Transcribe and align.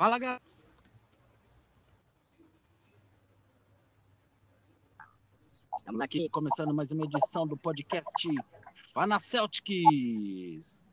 Fala, 0.00 0.18
galera. 0.18 0.40
Estamos 5.76 6.00
aqui 6.00 6.26
começando 6.30 6.72
mais 6.72 6.90
uma 6.90 7.04
edição 7.04 7.46
do 7.46 7.54
podcast 7.54 8.26
Fana 8.94 9.18
Celtics, 9.18 10.86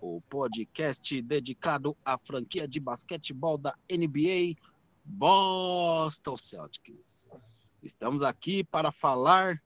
o 0.00 0.22
podcast 0.22 1.20
dedicado 1.20 1.94
à 2.02 2.16
franquia 2.16 2.66
de 2.66 2.80
basquetebol 2.80 3.58
da 3.58 3.76
NBA 3.92 4.58
Boston 5.04 6.34
Celtics. 6.34 7.28
Estamos 7.82 8.22
aqui 8.22 8.64
para 8.64 8.90
falar 8.90 9.62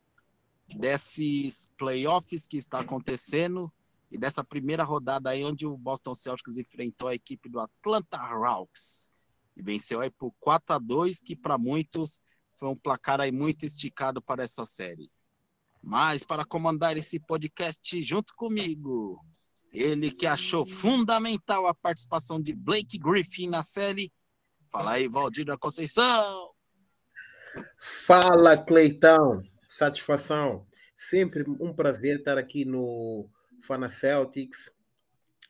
desses 0.66 1.68
playoffs 1.78 2.44
que 2.44 2.56
está 2.56 2.80
acontecendo 2.80 3.72
e 4.10 4.18
dessa 4.18 4.42
primeira 4.42 4.82
rodada 4.82 5.30
aí 5.30 5.44
onde 5.44 5.66
o 5.66 5.76
Boston 5.76 6.14
Celtics 6.14 6.58
enfrentou 6.58 7.08
a 7.08 7.14
equipe 7.14 7.48
do 7.48 7.60
Atlanta 7.60 8.18
Hawks 8.18 9.10
e 9.56 9.62
venceu 9.62 10.00
aí 10.00 10.10
por 10.10 10.32
4 10.40 10.74
a 10.74 10.78
2, 10.78 11.20
que 11.20 11.36
para 11.36 11.56
muitos 11.56 12.18
foi 12.52 12.68
um 12.68 12.76
placar 12.76 13.20
aí 13.20 13.30
muito 13.30 13.64
esticado 13.64 14.20
para 14.20 14.42
essa 14.42 14.64
série. 14.64 15.10
Mas 15.82 16.24
para 16.24 16.44
comandar 16.44 16.96
esse 16.96 17.20
podcast 17.20 18.02
junto 18.02 18.34
comigo, 18.34 19.24
ele 19.72 20.10
que 20.10 20.26
achou 20.26 20.66
fundamental 20.66 21.66
a 21.66 21.74
participação 21.74 22.40
de 22.40 22.52
Blake 22.52 22.98
Griffin 22.98 23.48
na 23.48 23.62
série. 23.62 24.12
Fala 24.70 24.92
aí, 24.92 25.08
Valdir 25.08 25.46
da 25.46 25.56
Conceição. 25.56 26.50
Fala, 27.78 28.56
Cleitão. 28.56 29.42
Satisfação. 29.68 30.66
Sempre 30.96 31.44
um 31.60 31.72
prazer 31.72 32.18
estar 32.18 32.36
aqui 32.36 32.64
no 32.64 33.28
Fana 33.62 33.90
Celtics. 33.90 34.72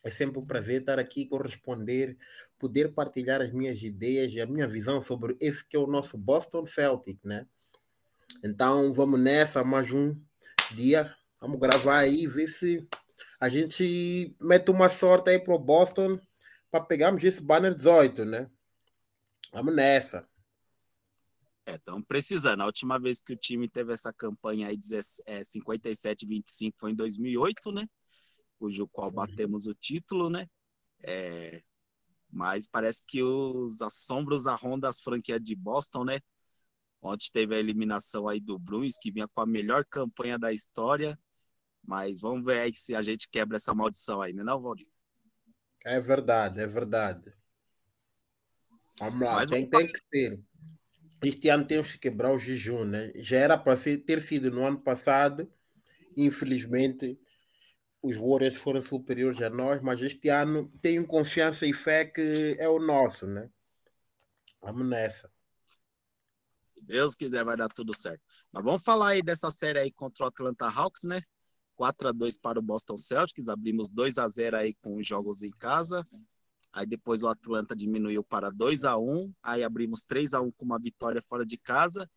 É 0.03 0.11
sempre 0.11 0.39
um 0.39 0.47
prazer 0.47 0.81
estar 0.81 0.99
aqui 0.99 1.27
corresponder, 1.27 2.17
poder 2.59 2.93
partilhar 2.95 3.41
as 3.41 3.53
minhas 3.53 3.83
ideias 3.83 4.33
e 4.33 4.41
a 4.41 4.47
minha 4.47 4.67
visão 4.67 5.03
sobre 5.03 5.37
esse 5.41 5.67
que 5.67 5.77
é 5.77 5.79
o 5.79 5.87
nosso 5.87 6.17
Boston 6.17 6.65
Celtic, 6.65 7.19
né? 7.25 7.47
Então 8.43 8.95
vamos 8.95 9.21
nessa, 9.21 9.63
mais 9.63 9.93
um 9.93 10.19
dia. 10.73 11.15
Vamos 11.41 11.61
gravar 11.61 11.99
aí, 11.99 12.27
ver 12.27 12.49
se 12.49 12.87
a 13.39 13.49
gente 13.49 14.35
mete 14.41 14.71
uma 14.71 14.89
sorte 14.89 15.31
aí 15.31 15.39
pro 15.39 15.59
Boston 15.59 16.19
para 16.71 16.85
pegarmos 16.85 17.23
esse 17.23 17.43
banner 17.43 17.75
18, 17.75 18.25
né? 18.25 18.51
Vamos 19.53 19.75
nessa. 19.75 20.27
É, 21.67 21.75
estamos 21.75 22.05
precisando. 22.07 22.63
A 22.63 22.67
última 22.67 22.99
vez 22.99 23.21
que 23.21 23.33
o 23.33 23.37
time 23.37 23.69
teve 23.69 23.93
essa 23.93 24.13
campanha 24.13 24.69
aí, 24.69 24.79
é, 25.27 25.41
57-25, 25.41 26.75
foi 26.79 26.93
em 26.93 26.95
2008, 26.95 27.73
né? 27.73 27.87
Cujo 28.61 28.87
qual 28.89 29.09
uhum. 29.09 29.15
batemos 29.15 29.67
o 29.67 29.75
título, 29.75 30.29
né? 30.29 30.47
É, 31.03 31.63
mas 32.31 32.69
parece 32.69 33.03
que 33.07 33.23
os 33.23 33.81
assombros 33.81 34.47
arrondam 34.47 34.89
as 34.89 35.01
franquias 35.01 35.41
de 35.43 35.57
Boston, 35.57 36.05
né? 36.05 36.21
Ontem 37.01 37.29
teve 37.33 37.55
a 37.55 37.59
eliminação 37.59 38.29
aí 38.29 38.39
do 38.39 38.59
Bruins, 38.59 38.99
que 39.01 39.11
vinha 39.11 39.27
com 39.27 39.41
a 39.41 39.47
melhor 39.47 39.87
campanha 39.87 40.39
da 40.39 40.53
história. 40.53 41.19
Mas 41.83 42.21
vamos 42.21 42.45
ver 42.45 42.61
aí 42.61 42.73
se 42.75 42.95
a 42.95 43.01
gente 43.01 43.27
quebra 43.31 43.57
essa 43.57 43.75
maldição 43.75 44.21
aí, 44.21 44.35
né, 44.35 44.45
não, 44.45 44.61
Valdir? 44.61 44.87
É 45.83 45.99
verdade, 45.99 46.61
é 46.61 46.67
verdade. 46.67 47.33
Vamos 48.99 49.21
lá, 49.21 49.47
tem, 49.47 49.69
tem 49.69 49.91
que 49.91 49.99
ser. 50.13 50.39
Este 51.23 51.49
ano 51.49 51.65
temos 51.65 51.93
que 51.93 51.99
quebrar 51.99 52.35
o 52.35 52.39
jejum, 52.39 52.85
né? 52.85 53.11
Já 53.17 53.39
era 53.39 53.57
para 53.57 53.79
ter 53.79 54.21
sido 54.21 54.51
no 54.51 54.63
ano 54.63 54.79
passado, 54.83 55.51
infelizmente 56.15 57.19
os 58.03 58.17
Warriors 58.17 58.57
foram 58.57 58.81
superiores 58.81 59.43
a 59.43 59.51
nós, 59.51 59.81
mas 59.81 60.01
este 60.01 60.29
ano 60.29 60.71
tenho 60.81 61.07
confiança 61.07 61.67
e 61.67 61.73
fé 61.73 62.05
que 62.05 62.57
é 62.59 62.69
o 62.69 62.79
nosso, 62.79 63.27
né? 63.27 63.51
Vamos 64.63 64.87
nessa. 64.87 65.31
Se 66.63 66.81
Deus 66.83 67.15
quiser, 67.15 67.45
vai 67.45 67.57
dar 67.57 67.69
tudo 67.69 67.95
certo. 67.95 68.23
Mas 68.53 68.65
vamos 68.65 68.83
falar 68.83 69.09
aí 69.09 69.23
dessa 69.23 69.51
série 69.51 69.79
aí 69.79 69.91
contra 69.91 70.25
o 70.25 70.29
Atlanta 70.29 70.69
Hawks, 70.69 71.05
né? 71.05 71.21
4 71.75 72.09
a 72.09 72.13
2 72.13 72.37
para 72.39 72.59
o 72.59 72.63
Boston 72.63 72.97
Celtics, 72.97 73.49
abrimos 73.49 73.89
2 73.89 74.19
a 74.19 74.29
0 74.29 74.57
aí 74.59 74.75
com 74.75 74.97
os 74.97 75.07
jogos 75.07 75.43
em 75.43 75.51
casa. 75.51 76.07
Aí 76.73 76.87
depois 76.87 77.23
o 77.23 77.29
Atlanta 77.29 77.75
diminuiu 77.75 78.23
para 78.23 78.51
2 78.51 78.85
a 78.85 78.97
1, 78.97 79.33
aí 79.43 79.65
abrimos 79.65 80.03
3 80.03 80.35
a 80.35 80.41
1 80.41 80.53
com 80.53 80.65
uma 80.65 80.79
vitória 80.79 81.21
fora 81.21 81.45
de 81.45 81.59
casa. 81.59 82.09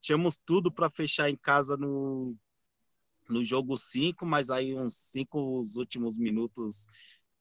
Tínhamos 0.00 0.36
tudo 0.44 0.70
para 0.70 0.90
fechar 0.90 1.28
em 1.28 1.36
casa 1.36 1.76
no 1.76 2.36
no 3.32 3.42
jogo 3.44 3.76
5, 3.76 4.24
mas 4.26 4.50
aí 4.50 4.74
uns 4.74 4.94
5 4.94 5.58
os 5.58 5.76
últimos 5.76 6.18
minutos 6.18 6.86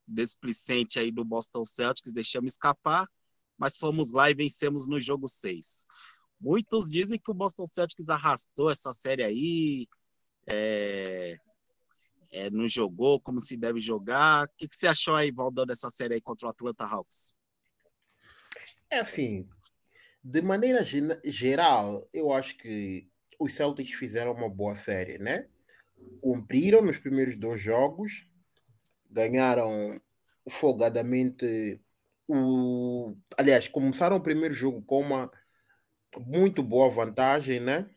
desplicente 0.08 1.00
aí 1.00 1.12
do 1.12 1.24
Boston 1.24 1.64
Celtics, 1.64 2.14
deixamos 2.14 2.54
escapar, 2.54 3.08
mas 3.58 3.78
fomos 3.78 4.12
lá 4.12 4.30
e 4.30 4.36
vencemos 4.36 4.88
no 4.88 5.00
jogo 5.00 5.28
6. 5.28 5.86
Muitos 6.40 6.90
dizem 6.90 7.20
que 7.20 7.32
o 7.32 7.34
Boston 7.34 7.66
Celtics 7.66 8.10
arrastou 8.10 8.70
essa 8.70 8.92
série 8.92 9.24
aí, 9.24 9.88
é, 10.48 11.38
é, 12.32 12.50
não 12.50 12.68
jogou 12.68 13.20
como 13.20 13.40
se 13.40 13.58
deve 13.58 13.80
jogar. 13.80 14.46
O 14.46 14.50
que, 14.58 14.68
que 14.68 14.76
você 14.76 14.88
achou 14.88 15.16
aí, 15.16 15.32
Valdão, 15.32 15.66
dessa 15.66 15.90
série 15.90 16.16
aí 16.16 16.22
contra 16.22 16.48
o 16.48 16.50
Atlanta 16.52 16.86
Hawks? 16.86 17.34
É 18.90 19.00
assim, 19.00 19.48
de 20.24 20.42
maneira 20.42 20.84
geral, 21.24 22.02
eu 22.14 22.32
acho 22.34 22.58
que 22.58 23.10
os 23.40 23.54
Celtics 23.54 23.98
fizeram 23.98 24.34
uma 24.34 24.50
boa 24.50 24.76
série, 24.76 25.18
né? 25.18 25.48
Cumpriram 26.22 26.82
nos 26.82 27.00
primeiros 27.00 27.38
dois 27.38 27.62
jogos, 27.62 28.28
ganharam 29.10 30.00
folgadamente 30.50 31.80
o. 32.28 33.16
Aliás, 33.38 33.68
começaram 33.68 34.18
o 34.18 34.22
primeiro 34.22 34.54
jogo 34.54 34.82
com 34.82 35.02
uma 35.02 35.32
muito 36.20 36.64
boa 36.64 36.90
vantagem, 36.90 37.60
né? 37.60 37.90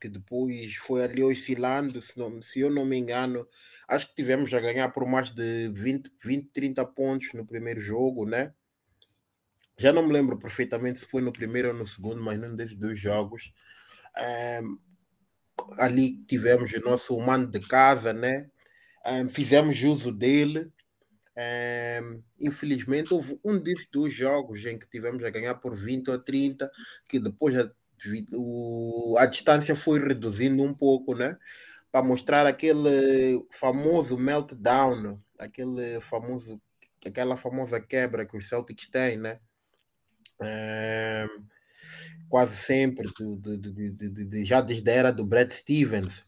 Que 0.00 0.08
depois 0.08 0.76
foi 0.76 1.04
ali 1.04 1.22
oscilando, 1.22 2.00
se, 2.00 2.18
não, 2.18 2.40
se 2.40 2.60
eu 2.60 2.70
não 2.70 2.84
me 2.84 2.96
engano, 2.96 3.46
acho 3.88 4.08
que 4.08 4.14
tivemos 4.14 4.52
a 4.54 4.60
ganhar 4.60 4.88
por 4.90 5.06
mais 5.06 5.30
de 5.30 5.68
20, 5.74 6.10
20, 6.22 6.52
30 6.52 6.84
pontos 6.86 7.32
no 7.34 7.46
primeiro 7.46 7.80
jogo, 7.80 8.24
né? 8.24 8.54
Já 9.78 9.92
não 9.92 10.06
me 10.06 10.12
lembro 10.12 10.38
perfeitamente 10.38 11.00
se 11.00 11.06
foi 11.06 11.20
no 11.22 11.32
primeiro 11.32 11.68
ou 11.68 11.74
no 11.74 11.86
segundo, 11.86 12.22
mas 12.22 12.38
num 12.40 12.54
desses 12.54 12.76
dois 12.76 12.98
jogos. 12.98 13.52
Um, 14.62 14.78
ali 15.78 16.16
tivemos 16.26 16.72
o 16.72 16.80
nosso 16.80 17.16
humano 17.16 17.46
de 17.46 17.60
casa, 17.60 18.12
né? 18.12 18.48
Um, 19.06 19.28
fizemos 19.28 19.82
uso 19.82 20.12
dele. 20.12 20.70
Um, 21.36 22.22
infelizmente, 22.38 23.14
houve 23.14 23.38
um 23.44 23.60
desses 23.60 23.86
dois 23.86 24.12
jogos 24.12 24.64
em 24.64 24.78
que 24.78 24.88
tivemos 24.88 25.24
a 25.24 25.30
ganhar 25.30 25.54
por 25.56 25.74
20 25.74 26.10
ou 26.10 26.18
30, 26.18 26.70
que 27.08 27.18
depois 27.18 27.58
a, 27.58 27.70
o, 28.34 29.16
a 29.18 29.26
distância 29.26 29.74
foi 29.74 29.98
reduzindo 29.98 30.62
um 30.62 30.74
pouco, 30.74 31.14
né? 31.14 31.36
Para 31.90 32.04
mostrar 32.04 32.46
aquele 32.46 33.44
famoso 33.50 34.16
meltdown, 34.18 35.20
aquele 35.38 36.00
famoso, 36.00 36.60
aquela 37.06 37.36
famosa 37.36 37.80
quebra 37.80 38.26
que 38.26 38.36
os 38.36 38.48
Celtics 38.48 38.88
têm, 38.88 39.16
né? 39.16 39.40
Um, 40.40 41.51
quase 42.28 42.56
sempre, 42.56 43.08
do, 43.18 43.36
do, 43.36 43.56
do, 43.58 44.44
já 44.44 44.60
desde 44.60 44.90
a 44.90 44.94
era 44.94 45.12
do 45.12 45.24
Brad 45.24 45.50
Stevens, 45.50 46.24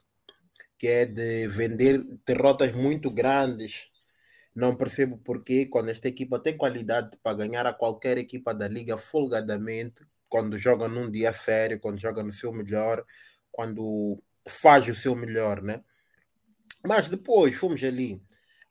que 0.79 0.87
é 0.87 1.07
de 1.07 1.49
vender 1.49 2.05
derrotas 2.27 2.73
muito 2.73 3.11
grandes. 3.11 3.87
Não 4.55 4.77
percebo 4.77 5.19
porquê, 5.19 5.67
quando 5.67 5.89
esta 5.89 6.07
equipa 6.09 6.39
tem 6.39 6.57
qualidade 6.57 7.17
para 7.23 7.37
ganhar 7.37 7.67
a 7.67 7.73
qualquer 7.73 8.19
equipa 8.19 8.55
da 8.55 8.69
liga 8.69 8.97
folgadamente, 8.97 10.05
quando 10.29 10.59
joga 10.59 10.89
num 10.89 11.11
dia 11.11 11.33
sério, 11.33 11.81
quando 11.81 11.99
joga 11.99 12.23
no 12.23 12.33
seu 12.33 12.53
melhor, 12.53 13.05
quando 13.51 14.23
faz 14.47 14.87
o 14.89 14.95
seu 14.95 15.15
melhor, 15.17 15.63
né? 15.63 15.83
Mas 16.85 17.09
depois 17.09 17.57
fomos 17.57 17.83
ali 17.83 18.23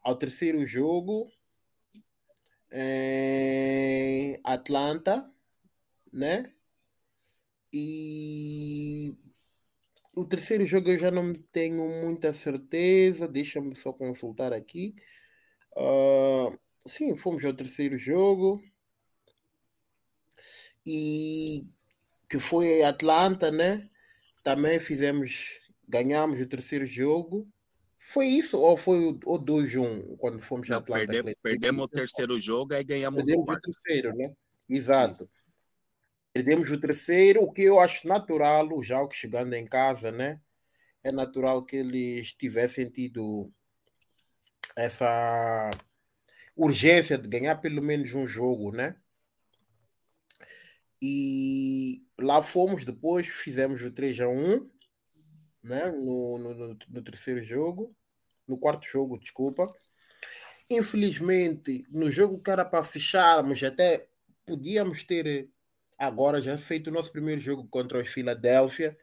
ao 0.02 0.16
terceiro 0.16 0.66
jogo, 0.66 1.32
em 2.72 4.40
Atlanta, 4.44 5.30
né? 6.12 6.52
E 7.74 9.18
o 10.16 10.24
terceiro 10.24 10.64
jogo 10.64 10.92
eu 10.92 10.98
já 11.00 11.10
não 11.10 11.34
tenho 11.34 11.84
muita 12.06 12.32
certeza, 12.32 13.28
deixa-me 13.28 13.76
só 13.76 13.92
consultar 13.92 14.54
aqui. 14.54 14.94
Uh, 15.76 16.56
sim, 16.86 17.18
fomos 17.18 17.44
ao 17.44 17.54
terceiro 17.54 17.98
jogo. 17.98 18.64
E 20.86 21.66
que 22.30 22.38
foi 22.40 22.84
Atlanta, 22.84 23.50
né? 23.50 23.90
Também 24.44 24.80
fizemos, 24.80 25.60
ganhamos 25.88 26.40
o 26.40 26.46
terceiro 26.46 26.86
jogo. 26.86 27.48
Foi 27.98 28.28
isso 28.28 28.60
ou 28.60 28.78
foi 28.78 29.00
o, 29.00 29.20
o 29.26 29.40
2-1 29.40 30.18
quando 30.18 30.42
fomos 30.42 30.70
a 30.70 30.78
Atlanta? 30.78 31.06
Perdemos, 31.06 31.34
perdemos 31.42 31.86
o 31.86 31.88
terceiro 31.88 32.38
jogo 32.38 32.74
e 32.74 32.84
ganhamos 32.84 33.26
perdemos 33.26 33.44
o 33.44 33.46
quarto. 33.48 33.68
o 33.68 33.72
terceiro, 33.72 34.16
né? 34.16 34.32
Exato. 34.70 35.24
Isso. 35.24 35.43
Perdemos 36.34 36.72
o 36.72 36.80
terceiro, 36.80 37.44
o 37.44 37.52
que 37.52 37.62
eu 37.62 37.80
acho 37.80 38.08
natural, 38.08 38.68
o 38.74 38.84
Jalco 38.84 39.14
chegando 39.14 39.54
em 39.54 39.66
casa, 39.66 40.12
né? 40.12 40.42
É 41.04 41.12
natural 41.12 41.64
que 41.64 41.76
eles 41.76 42.34
tivessem 42.34 42.90
tido 42.90 43.54
essa 44.76 45.70
urgência 46.56 47.18
de 47.18 47.28
ganhar 47.28 47.58
pelo 47.58 47.84
menos 47.84 48.16
um 48.16 48.26
jogo, 48.26 48.72
né? 48.72 48.96
E 51.00 52.04
lá 52.20 52.42
fomos 52.42 52.84
depois, 52.84 53.28
fizemos 53.28 53.84
o 53.84 53.92
3 53.92 54.20
a 54.22 54.28
1 54.28 54.70
né? 55.64 55.92
no, 55.92 56.38
no, 56.38 56.78
no 56.90 57.02
terceiro 57.04 57.44
jogo, 57.44 57.96
no 58.48 58.58
quarto 58.58 58.86
jogo, 58.88 59.20
desculpa. 59.20 59.72
Infelizmente, 60.70 61.86
no 61.90 62.10
jogo 62.10 62.42
que 62.42 62.50
era 62.50 62.66
para 62.66 62.84
fecharmos, 62.84 63.62
até 63.64 64.08
podíamos 64.46 65.04
ter 65.04 65.50
agora 66.04 66.42
já 66.42 66.58
feito 66.58 66.88
o 66.88 66.94
nosso 66.94 67.12
primeiro 67.12 67.42
jogo 67.42 67.68
contra 67.68 68.02
os 68.02 68.10
Philadelphia 68.10 68.98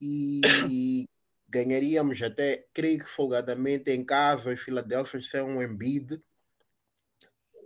e 0.00 0.40
ganharíamos 1.48 2.20
até, 2.22 2.66
creio 2.72 2.98
que 2.98 3.10
folgadamente 3.10 3.90
em 3.90 4.04
casa, 4.04 4.52
os 4.52 4.60
Philadelphia 4.60 5.20
são 5.20 5.48
um 5.56 5.62
Embiid. 5.62 6.22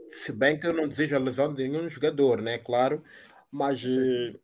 Se 0.09 0.33
bem 0.33 0.59
que 0.59 0.67
eu 0.67 0.73
não 0.73 0.89
desejo 0.89 1.17
a 1.17 1.19
lesão 1.19 1.53
de 1.53 1.67
nenhum 1.67 1.89
jogador, 1.89 2.41
né? 2.41 2.59
Claro, 2.59 3.03
mas 3.51 3.83
eh, 3.85 4.39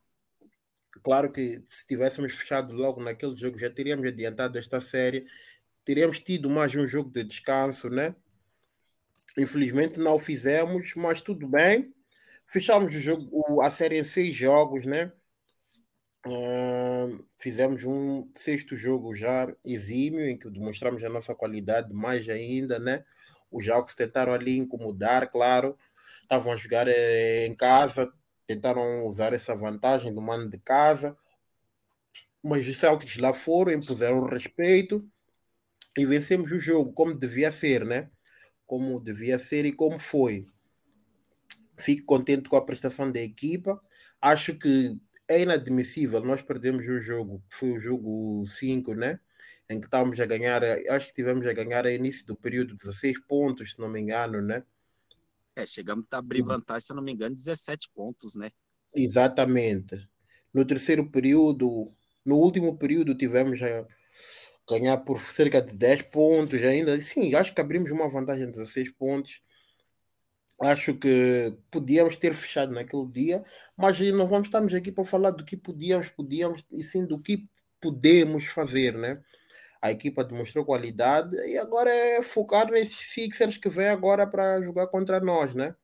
claro 1.02 1.30
que 1.30 1.62
se 1.70 1.86
tivéssemos 1.86 2.34
fechado 2.36 2.74
logo 2.74 3.02
naquele 3.02 3.36
jogo, 3.36 3.58
já 3.58 3.70
teríamos 3.70 4.06
adiantado 4.08 4.58
esta 4.58 4.80
série, 4.80 5.26
teríamos 5.84 6.18
tido 6.20 6.50
mais 6.50 6.74
um 6.74 6.86
jogo 6.86 7.10
de 7.10 7.22
descanso, 7.24 7.88
né? 7.90 8.14
Infelizmente 9.36 10.00
não 10.00 10.16
o 10.16 10.18
fizemos, 10.18 10.94
mas 10.96 11.20
tudo 11.20 11.46
bem. 11.46 11.94
Fechamos 12.50 12.94
o 12.94 12.98
jogo, 12.98 13.60
a 13.62 13.70
série 13.70 13.98
em 14.00 14.04
seis 14.04 14.34
jogos, 14.34 14.86
né? 14.86 15.12
Uh, 16.26 17.24
fizemos 17.36 17.84
um 17.84 18.28
sexto 18.34 18.74
jogo 18.74 19.14
já 19.14 19.54
exímio, 19.64 20.26
em 20.26 20.36
que 20.36 20.48
demonstramos 20.50 21.04
a 21.04 21.10
nossa 21.10 21.34
qualidade 21.34 21.92
mais 21.92 22.26
ainda, 22.26 22.78
né? 22.78 23.04
Os 23.50 23.64
jogos 23.64 23.94
tentaram 23.94 24.32
ali 24.32 24.56
incomodar, 24.58 25.30
claro, 25.30 25.76
estavam 26.22 26.52
a 26.52 26.56
jogar 26.56 26.88
eh, 26.88 27.46
em 27.46 27.54
casa, 27.54 28.10
tentaram 28.46 29.04
usar 29.04 29.34
essa 29.34 29.54
vantagem 29.54 30.12
do 30.14 30.22
mano 30.22 30.48
de 30.48 30.58
casa, 30.58 31.16
mas 32.42 32.66
os 32.66 32.78
Celtics 32.78 33.18
lá 33.18 33.34
foram, 33.34 33.72
impuseram 33.72 34.24
respeito 34.24 35.06
e 35.96 36.06
vencemos 36.06 36.50
o 36.52 36.58
jogo 36.58 36.92
como 36.94 37.14
devia 37.14 37.50
ser, 37.52 37.84
né? 37.84 38.10
Como 38.66 39.00
devia 39.00 39.38
ser 39.38 39.66
e 39.66 39.72
como 39.72 39.98
foi. 39.98 40.46
Fico 41.78 42.04
contente 42.04 42.48
com 42.48 42.56
a 42.56 42.64
prestação 42.64 43.10
da 43.10 43.20
equipa. 43.20 43.80
Acho 44.20 44.56
que 44.56 44.98
é 45.28 45.42
inadmissível 45.42 46.20
nós 46.24 46.42
perdemos 46.42 46.88
o 46.88 46.98
jogo, 46.98 47.42
que 47.50 47.56
foi 47.56 47.72
o 47.72 47.80
jogo 47.80 48.46
5, 48.46 48.94
né? 48.94 49.20
Em 49.68 49.78
que 49.78 49.86
estávamos 49.86 50.18
a 50.18 50.24
ganhar, 50.24 50.62
acho 50.90 51.08
que 51.08 51.14
tivemos 51.14 51.46
a 51.46 51.52
ganhar 51.52 51.86
a 51.86 51.92
início 51.92 52.26
do 52.26 52.34
período 52.34 52.74
16 52.74 53.20
pontos, 53.26 53.72
se 53.72 53.80
não 53.80 53.88
me 53.88 54.00
engano, 54.00 54.40
né? 54.40 54.64
É, 55.54 55.66
chegamos 55.66 56.06
a 56.10 56.18
abrir 56.18 56.42
vantagem, 56.42 56.86
se 56.86 56.94
não 56.94 57.02
me 57.02 57.12
engano, 57.12 57.34
17 57.34 57.90
pontos, 57.94 58.34
né? 58.34 58.50
Exatamente. 58.94 60.08
No 60.54 60.64
terceiro 60.64 61.10
período, 61.10 61.92
no 62.24 62.36
último 62.36 62.78
período, 62.78 63.14
tivemos 63.14 63.60
a 63.62 63.86
ganhar 64.68 64.98
por 64.98 65.20
cerca 65.20 65.60
de 65.60 65.74
10 65.74 66.02
pontos 66.04 66.62
ainda. 66.62 66.98
Sim, 67.00 67.34
acho 67.34 67.54
que 67.54 67.60
abrimos 67.60 67.90
uma 67.90 68.08
vantagem 68.08 68.46
de 68.46 68.52
16 68.52 68.92
pontos. 68.92 69.42
Acho 70.60 70.94
que 70.94 71.54
podíamos 71.70 72.16
ter 72.16 72.34
fechado 72.34 72.72
naquele 72.72 73.06
dia, 73.06 73.44
mas 73.76 74.00
não 74.12 74.26
vamos 74.26 74.48
estarmos 74.48 74.74
aqui 74.74 74.90
para 74.90 75.04
falar 75.04 75.30
do 75.30 75.44
que 75.44 75.56
podíamos, 75.56 76.08
podíamos, 76.10 76.64
e 76.72 76.82
sim 76.82 77.06
do 77.06 77.18
que 77.18 77.48
podemos 77.80 78.46
fazer, 78.46 78.94
né? 78.94 79.22
a 79.80 79.90
equipa 79.90 80.24
demonstrou 80.24 80.64
qualidade 80.64 81.36
e 81.48 81.56
agora 81.56 81.90
é 81.90 82.22
focar 82.22 82.70
nesses 82.70 83.12
Sixers 83.12 83.56
que 83.56 83.68
vem 83.68 83.88
agora 83.88 84.26
para 84.26 84.60
jogar 84.60 84.88
contra 84.88 85.20
nós, 85.20 85.54
né? 85.54 85.74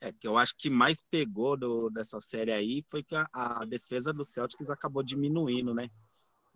É, 0.00 0.10
que 0.10 0.26
eu 0.26 0.38
acho 0.38 0.56
que 0.56 0.70
mais 0.70 1.02
pegou 1.02 1.58
do, 1.58 1.90
dessa 1.90 2.18
série 2.20 2.52
aí 2.52 2.82
foi 2.88 3.02
que 3.02 3.14
a, 3.14 3.28
a 3.32 3.64
defesa 3.66 4.14
do 4.14 4.24
Celtics 4.24 4.70
acabou 4.70 5.02
diminuindo, 5.02 5.74
né? 5.74 5.90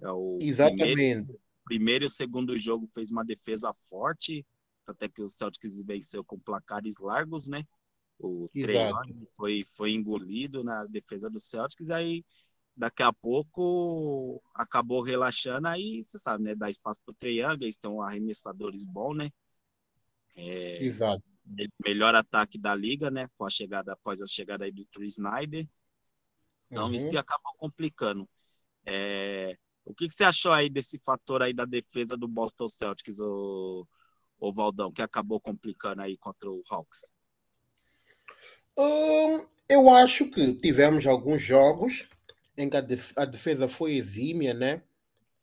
É 0.01 0.11
o 0.11 0.39
Exatamente. 0.41 0.95
Primeiro, 0.95 1.41
primeiro 1.65 2.05
e 2.05 2.07
o 2.07 2.11
segundo 2.11 2.57
jogo 2.57 2.87
fez 2.87 3.11
uma 3.11 3.25
defesa 3.25 3.75
forte, 3.75 4.47
até 4.87 5.09
que 5.09 5.23
o 5.23 5.29
Celtics 5.29 5.83
venceu 5.83 6.25
com 6.25 6.39
placares 6.39 6.99
largos, 6.99 7.49
né? 7.49 7.65
O 8.19 8.49
treino 8.53 9.27
foi, 9.37 9.65
foi 9.77 9.93
engolido 9.93 10.63
na 10.63 10.85
defesa 10.85 11.29
do 11.29 11.41
Celtics, 11.41 11.91
aí 11.91 12.25
daqui 12.77 13.03
a 13.03 13.13
pouco 13.13 14.43
acabou 14.55 15.03
relaxando, 15.03 15.69
aí 15.69 16.03
você 16.03 16.19
sabe, 16.19 16.45
né? 16.45 16.55
Dá 16.55 16.69
espaço 16.69 17.01
para 17.05 17.13
o 17.13 17.17
Triângulo, 17.17 17.65
eles 17.65 17.75
estão 17.75 18.01
arremessadores 18.03 18.85
bons, 18.85 19.17
né? 19.17 19.29
É, 20.37 20.83
Exato. 20.83 21.23
Melhor 21.85 22.15
ataque 22.15 22.59
da 22.59 22.75
liga, 22.75 23.11
né? 23.11 23.29
Com 23.37 23.45
a 23.45 23.51
chegada, 23.51 23.93
após 23.93 24.23
a 24.23 24.27
chegada 24.27 24.65
aí 24.65 24.73
do 24.73 24.85
Tree 24.87 25.09
Snyder. 25.09 25.69
Então, 26.71 26.89
uhum. 26.89 26.95
isso 26.95 27.09
que 27.09 27.17
acabou 27.17 27.53
complicando. 27.59 28.29
É, 28.87 29.57
o 29.85 29.95
que, 29.95 30.07
que, 30.07 30.13
você 30.13 30.25
achou 30.25 30.53
aí 30.53 30.69
desse 30.69 30.99
fator 30.99 31.43
aí 31.43 31.53
da 31.53 31.65
defesa 31.65 32.17
do 32.17 32.27
Boston 32.27 32.67
Celtics, 32.67 33.21
o, 33.21 33.87
o 34.39 34.53
Valdão, 34.53 34.93
que 34.93 35.03
acabou 35.03 35.41
complicando 35.41 36.03
aí 36.03 36.17
contra 36.17 36.51
o 36.51 36.63
Hawks? 36.71 37.13
Um, 38.77 39.47
eu 39.69 39.89
acho 39.89 40.29
que 40.31 40.53
tivemos 40.55 41.07
alguns 41.07 41.43
jogos 41.43 42.09
em 42.57 42.69
que 42.69 42.77
a 42.77 43.25
defesa 43.25 43.69
foi 43.69 43.95
exímia, 43.95 44.53
né? 44.53 44.83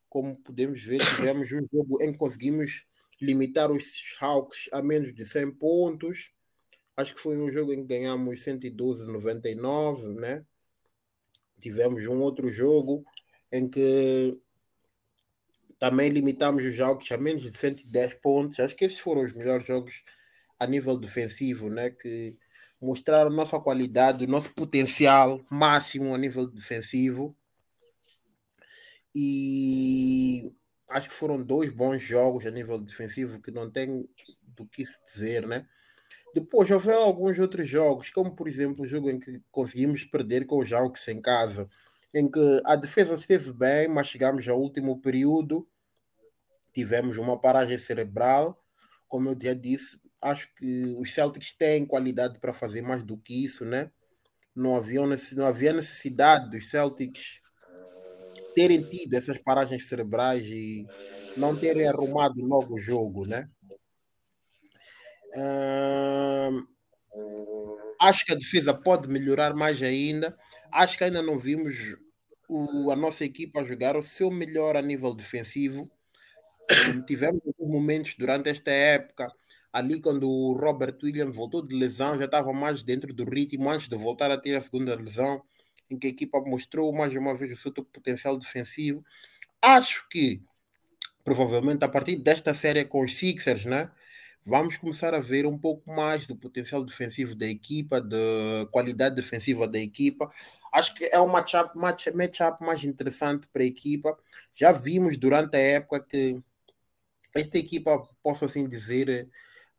Como 0.09 0.37
podemos 0.37 0.83
ver, 0.83 0.99
tivemos 0.99 1.51
um 1.51 1.65
jogo 1.71 2.01
em 2.01 2.11
que 2.11 2.17
conseguimos 2.17 2.85
limitar 3.21 3.71
os 3.71 4.15
Hawks 4.19 4.69
a 4.71 4.81
menos 4.81 5.13
de 5.13 5.23
100 5.23 5.51
pontos. 5.51 6.31
Acho 6.97 7.15
que 7.15 7.21
foi 7.21 7.37
um 7.37 7.51
jogo 7.51 7.71
em 7.71 7.81
que 7.81 7.87
ganhamos 7.87 8.39
112,99, 8.39 10.15
né? 10.15 10.45
Tivemos 11.59 12.05
um 12.07 12.19
outro 12.19 12.49
jogo 12.49 13.05
em 13.51 13.69
que 13.69 14.37
também 15.81 16.09
limitamos 16.09 16.63
os 16.63 16.75
jogos 16.75 17.11
a 17.11 17.17
menos 17.17 17.41
de 17.41 17.57
110 17.57 18.13
pontos. 18.21 18.59
Acho 18.59 18.75
que 18.75 18.85
esses 18.85 18.99
foram 18.99 19.23
os 19.23 19.33
melhores 19.33 19.65
jogos 19.65 20.03
a 20.59 20.67
nível 20.67 20.95
defensivo, 20.95 21.71
né? 21.71 21.89
Que 21.89 22.37
mostrar 22.79 23.25
a 23.25 23.31
nossa 23.31 23.59
qualidade, 23.59 24.23
o 24.23 24.27
nosso 24.27 24.53
potencial 24.53 25.43
máximo 25.49 26.13
a 26.13 26.19
nível 26.19 26.45
defensivo. 26.45 27.35
E 29.15 30.53
acho 30.91 31.09
que 31.09 31.15
foram 31.15 31.41
dois 31.41 31.71
bons 31.71 31.99
jogos 31.99 32.45
a 32.45 32.51
nível 32.51 32.79
defensivo 32.79 33.41
que 33.41 33.49
não 33.49 33.67
tem 33.67 34.07
do 34.55 34.67
que 34.67 34.85
se 34.85 35.03
dizer, 35.03 35.47
né? 35.47 35.65
Depois 36.31 36.69
houveram 36.69 37.01
alguns 37.01 37.39
outros 37.39 37.67
jogos, 37.67 38.11
como 38.11 38.35
por 38.35 38.47
exemplo 38.47 38.83
o 38.83 38.87
jogo 38.87 39.09
em 39.09 39.19
que 39.19 39.41
conseguimos 39.49 40.03
perder 40.03 40.45
com 40.45 40.59
os 40.59 40.69
jogos 40.69 41.07
em 41.07 41.19
casa, 41.19 41.67
em 42.13 42.29
que 42.29 42.61
a 42.65 42.75
defesa 42.75 43.15
esteve 43.15 43.51
bem, 43.51 43.87
mas 43.87 44.05
chegamos 44.05 44.47
ao 44.47 44.61
último 44.61 45.01
período, 45.01 45.67
tivemos 46.73 47.17
uma 47.17 47.39
paragem 47.39 47.77
cerebral, 47.77 48.59
como 49.07 49.29
eu 49.29 49.37
já 49.41 49.53
disse, 49.53 49.99
acho 50.21 50.53
que 50.55 50.95
os 50.97 51.13
Celtics 51.13 51.53
têm 51.53 51.85
qualidade 51.85 52.39
para 52.39 52.53
fazer 52.53 52.81
mais 52.81 53.03
do 53.03 53.17
que 53.17 53.45
isso, 53.45 53.65
né? 53.65 53.91
Não 54.55 54.75
havia, 54.75 55.01
não 55.33 55.45
havia 55.45 55.73
necessidade 55.73 56.49
dos 56.49 56.69
Celtics 56.69 57.41
terem 58.55 58.81
tido 58.81 59.13
essas 59.15 59.37
paragens 59.37 59.87
cerebrais 59.87 60.45
e 60.47 60.85
não 61.37 61.55
terem 61.55 61.87
arrumado 61.87 62.41
logo 62.41 62.75
o 62.75 62.79
jogo, 62.79 63.25
né? 63.25 63.49
Hum, 65.35 66.67
acho 67.99 68.25
que 68.25 68.33
a 68.33 68.35
defesa 68.35 68.73
pode 68.73 69.07
melhorar 69.07 69.53
mais 69.53 69.81
ainda. 69.81 70.37
Acho 70.71 70.97
que 70.97 71.03
ainda 71.03 71.21
não 71.21 71.39
vimos 71.39 71.75
o, 72.49 72.91
a 72.91 72.95
nossa 72.95 73.23
equipa 73.23 73.63
jogar 73.63 73.95
o 73.95 74.03
seu 74.03 74.29
melhor 74.29 74.75
a 74.75 74.81
nível 74.81 75.13
defensivo. 75.13 75.89
Tivemos 77.05 77.41
alguns 77.45 77.71
momentos 77.71 78.15
durante 78.17 78.49
esta 78.49 78.71
época 78.71 79.31
ali 79.71 80.01
quando 80.01 80.29
o 80.29 80.53
Robert 80.53 80.97
Williams 81.01 81.35
voltou 81.35 81.65
de 81.65 81.75
lesão, 81.75 82.17
já 82.17 82.25
estava 82.25 82.51
mais 82.51 82.83
dentro 82.83 83.13
do 83.13 83.23
ritmo 83.23 83.69
antes 83.69 83.87
de 83.87 83.95
voltar 83.95 84.29
a 84.29 84.37
ter 84.37 84.55
a 84.55 84.61
segunda 84.61 84.95
lesão, 84.95 85.41
em 85.89 85.97
que 85.97 86.07
a 86.07 86.09
equipa 86.09 86.41
mostrou 86.41 86.91
mais 86.91 87.15
uma 87.15 87.35
vez 87.35 87.51
o 87.51 87.61
seu 87.61 87.71
potencial 87.71 88.37
defensivo. 88.37 89.03
Acho 89.61 90.07
que 90.09 90.41
provavelmente 91.23 91.83
a 91.83 91.89
partir 91.89 92.15
desta 92.17 92.53
série 92.53 92.83
com 92.83 93.03
os 93.03 93.15
Sixers, 93.15 93.65
né? 93.65 93.91
Vamos 94.43 94.75
começar 94.75 95.13
a 95.13 95.19
ver 95.19 95.45
um 95.45 95.57
pouco 95.57 95.91
mais 95.91 96.25
do 96.25 96.35
potencial 96.35 96.83
defensivo 96.83 97.35
da 97.35 97.45
equipa, 97.45 98.01
da 98.01 98.17
qualidade 98.71 99.15
defensiva 99.15 99.67
da 99.67 99.77
equipa. 99.77 100.31
Acho 100.73 100.95
que 100.95 101.05
é 101.05 101.19
um 101.19 101.27
matchup, 101.27 101.77
match, 101.77 102.07
matchup 102.07 102.63
mais 102.63 102.83
interessante 102.83 103.47
para 103.53 103.61
a 103.61 103.65
equipa. 103.65 104.17
Já 104.55 104.71
vimos 104.71 105.15
durante 105.15 105.55
a 105.55 105.59
época 105.59 105.99
que 105.99 106.41
esta 107.35 107.57
equipa, 107.57 108.01
posso 108.23 108.45
assim 108.45 108.67
dizer, 108.67 109.29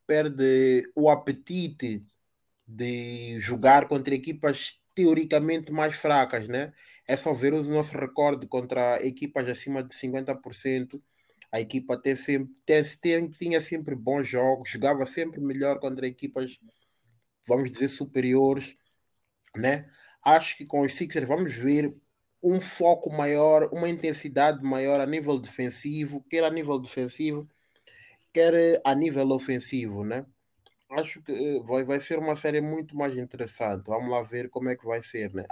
perde 0.07 0.91
o 0.95 1.11
apetite 1.11 2.05
de 2.67 3.39
jogar 3.41 3.89
contra 3.89 4.15
equipas 4.15 4.81
teoricamente 4.95 5.73
mais 5.73 5.97
fracas, 5.97 6.49
né? 6.49 6.73
É 7.07 7.17
só 7.17 7.33
ver 7.33 7.55
o 7.55 7.63
nosso 7.65 7.97
recorde 7.97 8.47
contra 8.47 9.05
equipas 9.07 9.49
acima 9.49 9.83
de 9.83 9.95
50%. 9.95 11.01
A 11.51 11.61
equipa 11.61 11.97
tem 12.01 12.17
sempre, 12.17 12.55
tem, 12.65 12.83
tem, 13.01 13.31
tinha 13.31 13.63
sempre 13.63 13.95
bons 13.95 14.27
jogos, 14.29 14.71
jogava 14.71 15.05
sempre 15.07 15.41
melhor 15.41 15.79
contra 15.81 16.07
equipas, 16.07 16.59
vamos 17.47 17.71
dizer, 17.71 17.89
superiores. 17.89 18.75
né? 19.57 19.91
Acho 20.25 20.57
que 20.57 20.67
com 20.67 20.83
os 20.83 20.95
Sixers 20.95 21.27
vamos 21.29 21.55
ver 21.55 21.95
um 22.43 22.61
foco 22.61 23.11
maior, 23.11 23.69
uma 23.73 23.89
intensidade 23.89 24.63
maior 24.63 25.01
a 25.01 25.07
nível 25.07 25.39
defensivo, 25.39 26.25
quer 26.29 26.45
a 26.45 26.51
nível 26.51 26.79
defensivo, 26.79 27.49
quer 28.33 28.81
a 28.85 28.95
nível 28.95 29.31
ofensivo, 29.31 30.05
né? 30.05 30.27
Acho 30.91 31.23
que 31.23 31.33
eh, 31.33 31.61
vai, 31.65 31.85
vai 31.85 32.01
ser 32.01 32.19
uma 32.19 32.37
série 32.37 32.61
muito 32.61 32.97
mais 32.97 33.17
interessante. 33.17 33.87
Vamos 33.87 34.11
lá 34.11 34.23
ver 34.23 34.51
como 34.51 34.69
é 34.69 34.77
que 34.77 34.85
vai 34.85 35.03
ser, 35.03 35.33
né? 35.33 35.45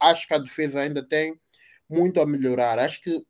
Acho 0.00 0.26
que 0.28 0.34
a 0.34 0.38
defesa 0.38 0.80
ainda 0.80 1.06
tem 1.06 1.40
muito 1.88 2.20
a 2.20 2.26
melhorar. 2.26 2.78
Acho 2.78 3.02
que 3.02 3.24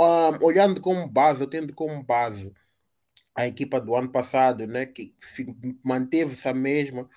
um, 0.00 0.44
olhando 0.44 0.80
como 0.80 1.08
base, 1.08 1.46
tendo 1.48 1.74
como 1.74 2.02
base 2.02 2.52
a 3.34 3.46
equipa 3.46 3.80
do 3.80 3.94
ano 3.94 4.10
passado, 4.10 4.66
né, 4.66 4.86
que 4.86 5.14
manteve-se 5.84 6.48
a 6.48 6.54
mesma, 6.54 7.08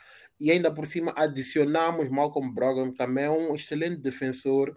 e 0.41 0.51
ainda 0.51 0.73
por 0.73 0.87
cima 0.87 1.13
adicionamos 1.15 2.09
Malcolm 2.09 2.51
Brogdon, 2.51 2.91
também 2.91 3.25
é 3.25 3.29
um 3.29 3.55
excelente 3.55 3.97
defensor, 3.97 4.75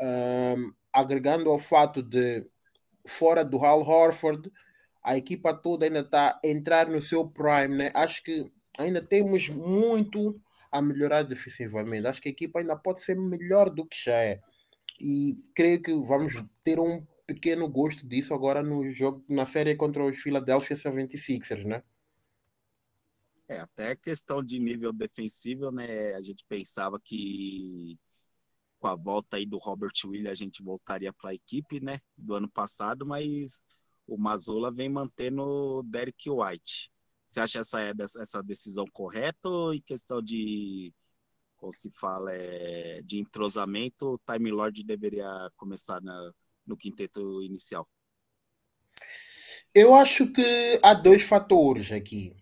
um, 0.00 0.72
agregando 0.92 1.50
ao 1.50 1.58
fato 1.58 2.00
de 2.00 2.46
fora 3.04 3.44
do 3.44 3.58
Hal 3.58 3.80
Horford, 3.80 4.48
a 5.02 5.16
equipa 5.16 5.52
toda 5.52 5.86
ainda 5.86 6.00
está 6.00 6.38
a 6.44 6.48
entrar 6.48 6.88
no 6.88 7.00
seu 7.00 7.28
prime, 7.28 7.74
né? 7.76 7.90
Acho 7.96 8.22
que 8.22 8.48
ainda 8.78 9.02
temos 9.02 9.48
muito 9.48 10.40
a 10.70 10.80
melhorar 10.80 11.24
defensivamente. 11.24 12.06
Acho 12.06 12.22
que 12.22 12.28
a 12.28 12.32
equipa 12.32 12.60
ainda 12.60 12.76
pode 12.76 13.00
ser 13.00 13.16
melhor 13.16 13.68
do 13.70 13.84
que 13.84 14.04
já 14.04 14.14
é. 14.14 14.40
E 15.00 15.36
creio 15.52 15.82
que 15.82 15.92
vamos 15.94 16.34
ter 16.62 16.78
um 16.78 17.04
pequeno 17.26 17.68
gosto 17.68 18.06
disso 18.06 18.32
agora 18.32 18.62
no 18.62 18.92
jogo, 18.92 19.24
na 19.28 19.46
série 19.46 19.74
contra 19.74 20.04
os 20.04 20.16
Philadelphia 20.16 20.76
76ers, 20.76 21.64
né? 21.64 21.82
É, 23.48 23.60
até 23.60 23.94
questão 23.94 24.42
de 24.42 24.58
nível 24.58 24.92
defensivo, 24.92 25.70
né? 25.70 26.14
A 26.14 26.22
gente 26.22 26.44
pensava 26.48 26.98
que 27.00 27.98
com 28.78 28.88
a 28.88 28.96
volta 28.96 29.36
aí 29.36 29.46
do 29.46 29.58
Robert 29.58 29.92
Williams 30.04 30.30
a 30.40 30.44
gente 30.44 30.62
voltaria 30.62 31.12
para 31.12 31.30
a 31.30 31.34
equipe, 31.34 31.80
né? 31.80 32.00
Do 32.16 32.34
ano 32.34 32.48
passado, 32.48 33.06
mas 33.06 33.60
o 34.06 34.18
Mazola 34.18 34.72
vem 34.72 34.88
mantendo 34.88 35.42
o 35.42 35.82
Derek 35.82 36.28
White. 36.28 36.90
Você 37.26 37.40
acha 37.40 37.58
essa, 37.60 37.80
essa 38.20 38.42
decisão 38.42 38.84
correta 38.92 39.48
ou 39.48 39.74
em 39.74 39.80
questão 39.80 40.22
de, 40.22 40.92
como 41.56 41.72
se 41.72 41.90
fala, 41.90 42.32
é, 42.32 43.00
de 43.02 43.18
entrosamento, 43.18 44.12
o 44.12 44.18
Time 44.18 44.50
Lord 44.50 44.84
deveria 44.84 45.50
começar 45.56 46.00
na, 46.00 46.32
no 46.64 46.76
quinteto 46.76 47.42
inicial? 47.42 47.88
Eu 49.74 49.94
acho 49.94 50.32
que 50.32 50.80
há 50.82 50.94
dois 50.94 51.22
fatores 51.22 51.90
aqui. 51.90 52.34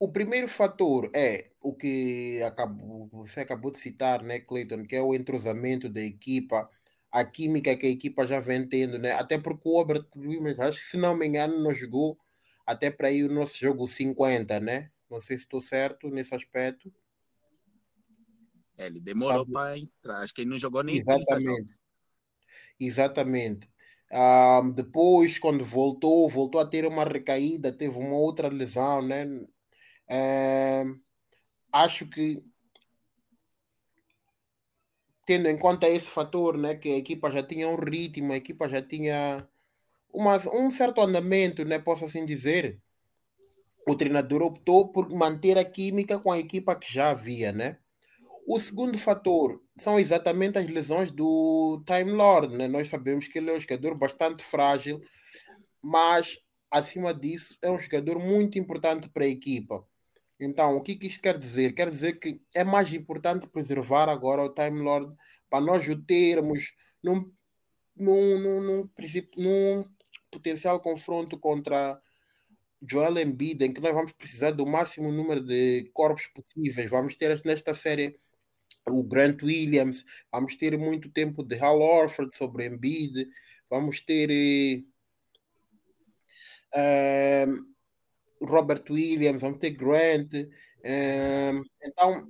O 0.00 0.12
primeiro 0.12 0.46
fator 0.46 1.10
é 1.12 1.50
o 1.60 1.74
que 1.74 2.40
acabou, 2.44 3.08
você 3.12 3.40
acabou 3.40 3.72
de 3.72 3.78
citar, 3.78 4.22
né, 4.22 4.38
Clayton, 4.38 4.84
que 4.84 4.94
é 4.94 5.02
o 5.02 5.12
entrosamento 5.12 5.88
da 5.88 6.00
equipa, 6.00 6.70
a 7.10 7.24
química 7.24 7.76
que 7.76 7.86
a 7.86 7.90
equipa 7.90 8.24
já 8.24 8.38
vem 8.38 8.68
tendo, 8.68 8.96
né? 8.96 9.12
Até 9.12 9.38
porque 9.38 9.68
o 9.68 9.76
Albert 9.76 10.06
Williams, 10.14 10.60
acho 10.60 10.78
que 10.78 10.84
se 10.84 10.96
não 10.96 11.16
me 11.16 11.26
engano, 11.26 11.60
não 11.60 11.74
jogou 11.74 12.16
até 12.64 12.90
para 12.90 13.10
ir 13.10 13.24
o 13.24 13.32
nosso 13.32 13.58
jogo 13.58 13.88
50, 13.88 14.60
né? 14.60 14.90
Não 15.10 15.20
sei 15.20 15.36
se 15.36 15.44
estou 15.44 15.60
certo 15.60 16.08
nesse 16.08 16.34
aspecto. 16.34 16.92
É, 18.76 18.86
ele 18.86 19.00
demorou 19.00 19.44
para 19.44 19.76
entrar, 19.76 20.18
acho 20.18 20.32
que 20.32 20.42
ele 20.42 20.50
não 20.50 20.58
jogou 20.58 20.84
nem 20.84 20.96
Exatamente. 20.96 21.74
Exatamente. 22.78 23.68
Um, 24.12 24.70
depois, 24.70 25.38
quando 25.38 25.64
voltou, 25.64 26.28
voltou 26.28 26.60
a 26.60 26.66
ter 26.66 26.86
uma 26.86 27.04
recaída, 27.04 27.72
teve 27.72 27.98
uma 27.98 28.16
outra 28.16 28.48
lesão, 28.48 29.02
né? 29.02 29.26
Acho 31.72 32.06
que 32.06 32.42
tendo 35.26 35.46
em 35.48 35.58
conta 35.58 35.86
esse 35.86 36.10
fator, 36.10 36.56
né, 36.56 36.74
que 36.74 36.88
a 36.88 36.96
equipa 36.96 37.30
já 37.30 37.42
tinha 37.42 37.68
um 37.68 37.76
ritmo, 37.76 38.32
a 38.32 38.36
equipa 38.36 38.66
já 38.66 38.80
tinha 38.80 39.46
uma, 40.10 40.36
um 40.54 40.70
certo 40.70 41.02
andamento, 41.02 41.66
né, 41.66 41.78
posso 41.78 42.06
assim 42.06 42.24
dizer, 42.24 42.80
o 43.86 43.94
treinador 43.94 44.42
optou 44.42 44.88
por 44.88 45.10
manter 45.10 45.58
a 45.58 45.64
química 45.64 46.18
com 46.18 46.32
a 46.32 46.38
equipa 46.38 46.74
que 46.74 46.92
já 46.92 47.10
havia, 47.10 47.52
né? 47.52 47.78
O 48.46 48.58
segundo 48.58 48.96
fator 48.96 49.62
são 49.76 49.98
exatamente 49.98 50.58
as 50.58 50.66
lesões 50.66 51.10
do 51.10 51.82
Time 51.86 52.10
Lord, 52.12 52.56
né? 52.56 52.66
Nós 52.66 52.88
sabemos 52.88 53.28
que 53.28 53.38
ele 53.38 53.50
é 53.50 53.54
um 53.54 53.60
jogador 53.60 53.94
bastante 53.96 54.42
frágil, 54.42 54.98
mas 55.82 56.38
acima 56.70 57.12
disso 57.12 57.56
é 57.62 57.70
um 57.70 57.78
jogador 57.78 58.18
muito 58.18 58.58
importante 58.58 59.08
para 59.08 59.24
a 59.24 59.28
equipa. 59.28 59.84
Então, 60.40 60.76
o 60.76 60.82
que, 60.82 60.94
que 60.94 61.06
isto 61.08 61.20
quer 61.20 61.38
dizer? 61.38 61.72
Quer 61.72 61.90
dizer 61.90 62.18
que 62.18 62.40
é 62.54 62.62
mais 62.62 62.92
importante 62.92 63.48
preservar 63.48 64.08
agora 64.08 64.42
o 64.42 64.54
Time 64.54 64.80
Lord 64.80 65.14
para 65.50 65.64
nós 65.64 65.86
o 65.88 66.00
termos 66.00 66.74
num, 67.02 67.32
num, 67.96 68.38
num, 68.38 68.60
num, 68.60 68.90
num 69.36 69.84
potencial 70.30 70.80
confronto 70.80 71.38
contra 71.38 72.00
Joel 72.88 73.18
Embiid, 73.18 73.64
em 73.64 73.72
que 73.72 73.80
nós 73.80 73.92
vamos 73.92 74.12
precisar 74.12 74.52
do 74.52 74.66
máximo 74.66 75.10
número 75.10 75.40
de 75.40 75.90
corpos 75.92 76.26
possíveis. 76.28 76.88
Vamos 76.88 77.16
ter 77.16 77.40
nesta 77.44 77.74
série 77.74 78.18
o 78.86 79.02
Grant 79.02 79.42
Williams, 79.42 80.04
vamos 80.32 80.54
ter 80.56 80.78
muito 80.78 81.10
tempo 81.10 81.42
de 81.42 81.58
Hal 81.58 81.80
Orford 81.80 82.34
sobre 82.34 82.66
Embiid, 82.66 83.28
vamos 83.68 84.00
ter 84.00 84.30
eh, 86.72 87.46
Robert 88.40 88.84
Williams, 88.90 89.42
vamos 89.42 89.58
ter 89.58 89.70
Grant. 89.70 90.32
Um, 90.34 91.64
então 91.82 92.28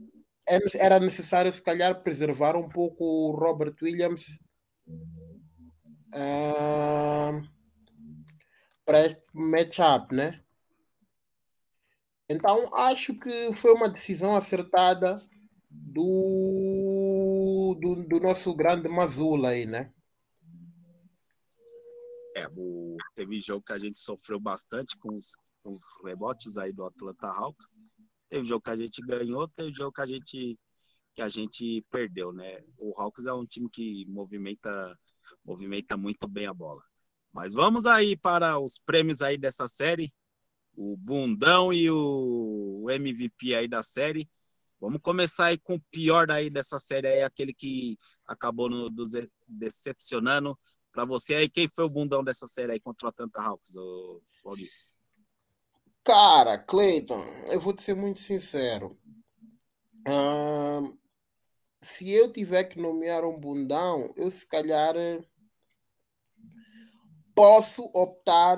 é 0.48 0.58
era 0.78 0.98
necessário, 0.98 1.52
se 1.52 1.62
calhar, 1.62 2.02
preservar 2.02 2.56
um 2.56 2.68
pouco 2.68 3.04
o 3.04 3.32
Robert 3.32 3.74
Williams 3.82 4.38
um, 6.14 7.42
para 8.84 9.06
este 9.06 9.22
matchup, 9.34 10.14
né? 10.14 10.42
Então 12.30 12.74
acho 12.74 13.14
que 13.14 13.54
foi 13.54 13.72
uma 13.72 13.88
decisão 13.88 14.36
acertada 14.36 15.18
do, 15.70 17.76
do, 17.80 18.06
do 18.06 18.20
nosso 18.20 18.54
grande 18.54 18.88
Mazula 18.88 19.50
aí, 19.50 19.66
né? 19.66 19.92
É, 22.36 22.46
o, 22.54 22.96
teve 23.14 23.40
jogo 23.40 23.64
que 23.64 23.72
a 23.72 23.78
gente 23.78 23.98
sofreu 23.98 24.38
bastante 24.38 24.96
com 24.98 25.14
os 25.14 25.32
os 25.64 25.80
rebotes 26.04 26.58
aí 26.58 26.72
do 26.72 26.84
Atlanta 26.84 27.28
Hawks. 27.28 27.78
Teve 28.28 28.44
jogo 28.46 28.62
que 28.62 28.70
a 28.70 28.76
gente 28.76 29.00
ganhou, 29.02 29.48
teve 29.48 29.72
jogo 29.72 29.92
que 29.92 30.00
a 30.00 30.06
gente 30.06 30.58
que 31.14 31.22
a 31.22 31.28
gente 31.28 31.84
perdeu, 31.90 32.32
né? 32.32 32.62
O 32.76 32.94
Hawks 32.96 33.26
é 33.26 33.32
um 33.32 33.44
time 33.44 33.68
que 33.68 34.06
movimenta 34.06 34.96
movimenta 35.44 35.96
muito 35.96 36.28
bem 36.28 36.46
a 36.46 36.54
bola. 36.54 36.82
Mas 37.32 37.54
vamos 37.54 37.86
aí 37.86 38.16
para 38.16 38.58
os 38.58 38.78
prêmios 38.78 39.20
aí 39.20 39.36
dessa 39.36 39.66
série, 39.66 40.12
o 40.74 40.96
bundão 40.96 41.72
e 41.72 41.90
o 41.90 42.86
MVP 42.88 43.54
aí 43.54 43.66
da 43.68 43.82
série. 43.82 44.28
Vamos 44.80 45.00
começar 45.02 45.46
aí 45.46 45.58
com 45.58 45.74
o 45.74 45.80
pior 45.90 46.30
aí 46.30 46.48
dessa 46.48 46.78
série 46.78 47.08
aí, 47.08 47.22
aquele 47.22 47.52
que 47.52 47.96
acabou 48.24 48.70
no, 48.70 48.88
decepcionando. 49.46 50.56
Para 50.92 51.04
você 51.04 51.34
aí, 51.34 51.48
quem 51.48 51.68
foi 51.68 51.84
o 51.84 51.90
bundão 51.90 52.22
dessa 52.22 52.46
série 52.46 52.72
aí 52.72 52.80
contra 52.80 53.06
o 53.06 53.10
Atlanta 53.10 53.40
Hawks, 53.40 53.74
Valdir? 54.44 54.70
Cara, 56.08 56.56
Cleiton, 56.56 57.22
eu 57.52 57.60
vou 57.60 57.74
te 57.74 57.82
ser 57.82 57.94
muito 57.94 58.18
sincero. 58.18 58.96
se 61.82 62.10
eu 62.10 62.32
tiver 62.32 62.64
que 62.64 62.80
nomear 62.80 63.26
um 63.26 63.38
bundão, 63.38 64.10
eu 64.16 64.30
se 64.30 64.46
calhar 64.46 64.94
posso 67.34 67.90
optar 67.92 68.56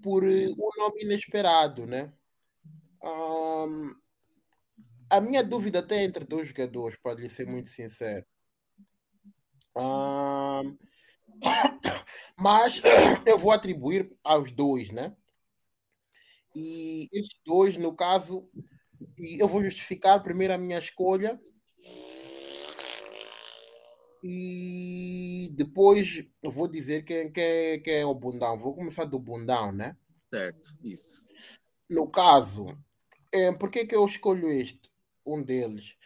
por 0.00 0.22
um 0.22 0.70
nome 0.78 1.02
inesperado, 1.02 1.86
né? 1.86 2.12
a 5.10 5.20
minha 5.20 5.42
dúvida 5.42 5.80
até 5.80 6.04
entre 6.04 6.24
dois 6.24 6.46
jogadores, 6.46 6.96
para 7.02 7.20
lhe 7.20 7.28
ser 7.28 7.48
muito 7.48 7.68
sincero. 7.68 8.24
mas 12.38 12.80
eu 13.26 13.38
vou 13.38 13.50
atribuir 13.50 14.16
aos 14.22 14.52
dois, 14.52 14.90
né? 14.90 15.16
E 16.54 17.08
esses 17.12 17.38
dois, 17.44 17.76
no 17.76 17.94
caso, 17.94 18.48
e 19.18 19.42
eu 19.42 19.48
vou 19.48 19.62
justificar 19.62 20.22
primeiro 20.22 20.54
a 20.54 20.58
minha 20.58 20.78
escolha 20.78 21.40
e 24.26 25.50
depois 25.52 26.24
eu 26.42 26.50
vou 26.50 26.66
dizer 26.66 27.04
quem, 27.04 27.30
quem, 27.30 27.82
quem 27.82 27.94
é 27.96 28.06
o 28.06 28.14
bundão. 28.14 28.58
Vou 28.58 28.74
começar 28.74 29.04
do 29.04 29.18
bundão, 29.18 29.70
né? 29.70 29.94
Certo, 30.32 30.74
isso. 30.82 31.22
No 31.90 32.10
caso, 32.10 32.66
é, 33.30 33.52
por 33.52 33.70
que, 33.70 33.84
que 33.84 33.94
eu 33.94 34.06
escolho 34.06 34.48
este? 34.48 34.90
Um 35.26 35.42
deles. 35.42 35.96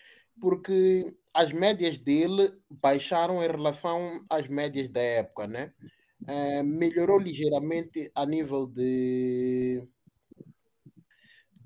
Porque 0.41 1.17
as 1.33 1.53
médias 1.53 1.97
dele 1.97 2.53
baixaram 2.69 3.43
em 3.43 3.47
relação 3.47 4.25
às 4.29 4.49
médias 4.49 4.89
da 4.89 5.01
época, 5.01 5.47
né? 5.47 5.73
É, 6.27 6.63
melhorou 6.65 7.21
ligeiramente 7.21 8.11
a 8.17 8.27
nível 8.27 8.67
de 8.67 9.87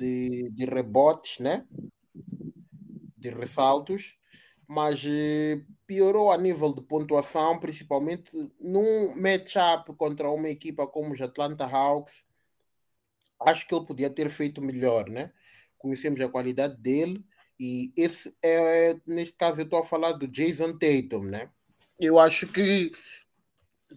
de, 0.03 0.51
de 0.51 0.65
rebotes, 0.65 1.39
né? 1.39 1.65
de 3.17 3.31
ressaltos, 3.31 4.17
mas 4.67 5.01
eh, 5.07 5.63
piorou 5.87 6.33
a 6.33 6.39
nível 6.39 6.75
de 6.75 6.83
pontuação, 6.83 7.61
principalmente 7.61 8.33
num 8.61 9.15
matchup 9.15 9.95
contra 9.97 10.29
uma 10.29 10.49
equipa 10.49 10.89
como 10.89 11.13
os 11.13 11.21
Atlanta 11.21 11.65
Hawks. 11.65 12.25
Acho 13.41 13.67
que 13.67 13.75
ele 13.75 13.87
podia 13.87 14.11
ter 14.11 14.29
feito 14.29 14.61
melhor, 14.61 15.09
né? 15.09 15.33
Conhecemos 15.79 16.21
a 16.21 16.29
qualidade 16.29 16.77
dele 16.81 17.25
e 17.61 17.93
esse 17.97 18.35
é, 18.43 18.97
neste 19.07 19.35
caso, 19.35 19.61
eu 19.61 19.65
estou 19.65 19.79
a 19.79 19.85
falar 19.85 20.13
do 20.13 20.27
Jason 20.27 20.73
Tatum, 20.77 21.25
né? 21.25 21.49
Eu 22.01 22.19
acho 22.19 22.49
que 22.49 22.91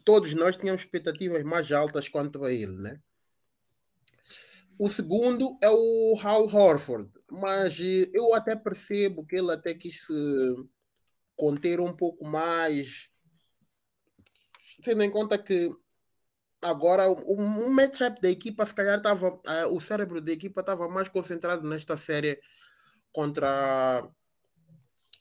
todos 0.03 0.35
nós 0.35 0.55
tínhamos 0.55 0.81
expectativas 0.83 1.43
mais 1.43 1.71
altas 1.71 2.07
quanto 2.07 2.43
a 2.43 2.51
ele, 2.51 2.77
né? 2.77 2.99
O 4.77 4.89
segundo 4.89 5.57
é 5.61 5.69
o 5.69 6.17
Hal 6.21 6.43
Horford, 6.53 7.09
mas 7.31 7.77
eu 8.13 8.33
até 8.33 8.55
percebo 8.55 9.25
que 9.25 9.35
ele 9.35 9.51
até 9.51 9.73
quis 9.73 10.05
se 10.05 10.13
conter 11.35 11.79
um 11.79 11.95
pouco 11.95 12.25
mais, 12.25 13.09
tendo 14.83 15.03
em 15.03 15.09
conta 15.09 15.37
que 15.37 15.69
agora 16.61 17.09
o, 17.09 17.13
o 17.13 17.69
matchup 17.69 18.21
da 18.21 18.29
equipa, 18.29 18.65
se 18.65 18.75
calhar 18.75 18.97
estava, 18.97 19.39
o 19.71 19.79
cérebro 19.79 20.19
da 20.19 20.31
equipa 20.31 20.61
estava 20.61 20.89
mais 20.89 21.07
concentrado 21.07 21.67
nesta 21.67 21.95
série 21.95 22.39
contra 23.11 24.09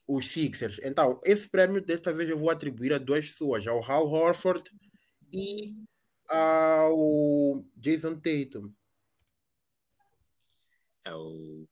os 0.06 0.28
Sixers. 0.30 0.80
Então, 0.82 1.20
esse 1.24 1.48
prêmio 1.48 1.80
desta 1.80 2.12
vez 2.12 2.28
eu 2.28 2.38
vou 2.38 2.50
atribuir 2.50 2.92
a 2.92 2.98
duas 2.98 3.26
pessoas, 3.26 3.66
ao 3.66 3.82
Hal 3.84 4.06
Horford 4.06 4.68
e 5.32 5.74
ao 6.28 7.64
Jason 7.76 8.16
Tatum. 8.16 8.72
É, 11.04 11.14
o... 11.14 11.66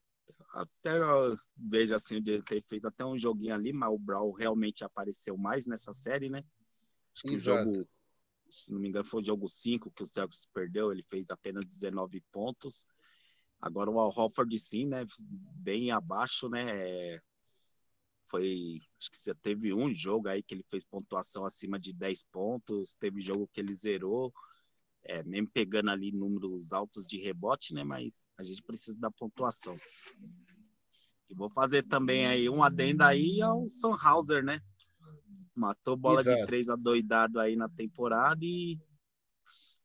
Até 0.55 0.99
eu 0.99 1.37
vejo 1.57 1.95
assim, 1.95 2.17
ele 2.17 2.43
ter 2.43 2.63
feito 2.69 2.87
até 2.87 3.05
um 3.05 3.17
joguinho 3.17 3.55
ali, 3.55 3.73
mas 3.73 3.91
o 3.91 3.99
Brown 3.99 4.33
realmente 4.33 4.85
apareceu 4.85 5.37
mais 5.37 5.67
nessa 5.67 5.93
série, 5.93 6.29
né? 6.29 6.45
Acho 7.15 7.23
que 7.23 7.35
Exato. 7.35 7.71
o 7.71 7.75
jogo, 7.75 7.87
se 8.51 8.73
não 8.73 8.79
me 8.79 8.89
engano, 8.89 9.05
foi 9.05 9.23
o 9.23 9.25
jogo 9.25 9.49
5 9.49 9.91
que 9.91 10.03
o 10.03 10.07
Celtics 10.07 10.47
perdeu, 10.53 10.93
ele 10.93 11.03
fez 11.03 11.31
apenas 11.31 11.65
19 11.65 12.21
pontos. 12.31 12.87
Agora 13.61 13.91
o 13.91 13.99
Al 13.99 14.13
Hofford 14.15 14.59
sim, 14.59 14.87
né? 14.87 15.05
Bem 15.21 15.91
abaixo, 15.91 16.49
né? 16.51 16.65
É, 16.69 17.21
foi. 18.27 18.79
Acho 18.99 19.11
que 19.11 19.17
você 19.17 19.35
teve 19.35 19.73
um 19.73 19.95
jogo 19.95 20.29
aí 20.29 20.43
que 20.43 20.55
ele 20.55 20.65
fez 20.69 20.85
pontuação 20.85 21.47
acima 21.47 21.79
de 21.79 21.93
10 21.95 22.25
pontos, 22.25 22.95
teve 22.95 23.23
jogo 23.23 23.49
que 23.51 23.61
ele 23.61 23.75
zerou 23.75 24.33
é, 25.05 25.23
mesmo 25.25 25.49
pegando 25.53 25.91
ali 25.91 26.13
números 26.13 26.73
altos 26.73 27.07
de 27.07 27.19
rebote, 27.19 27.75
né? 27.75 27.85
Mas 27.85 28.23
a 28.39 28.43
gente 28.43 28.63
precisa 28.63 28.99
da 28.99 29.11
pontuação. 29.11 29.77
E 31.29 31.35
vou 31.35 31.51
fazer 31.51 31.83
também 31.83 32.27
aí 32.27 32.49
um 32.49 32.63
adendo 32.63 33.03
aí 33.03 33.41
ao 33.43 33.67
Hauser, 34.01 34.45
né? 34.45 34.61
Matou 35.55 35.97
bola 35.97 36.21
Exato. 36.21 36.41
de 36.41 36.47
três 36.47 36.69
adoidado 36.69 37.41
aí 37.41 37.57
na 37.57 37.69
temporada 37.69 38.45
e 38.45 38.79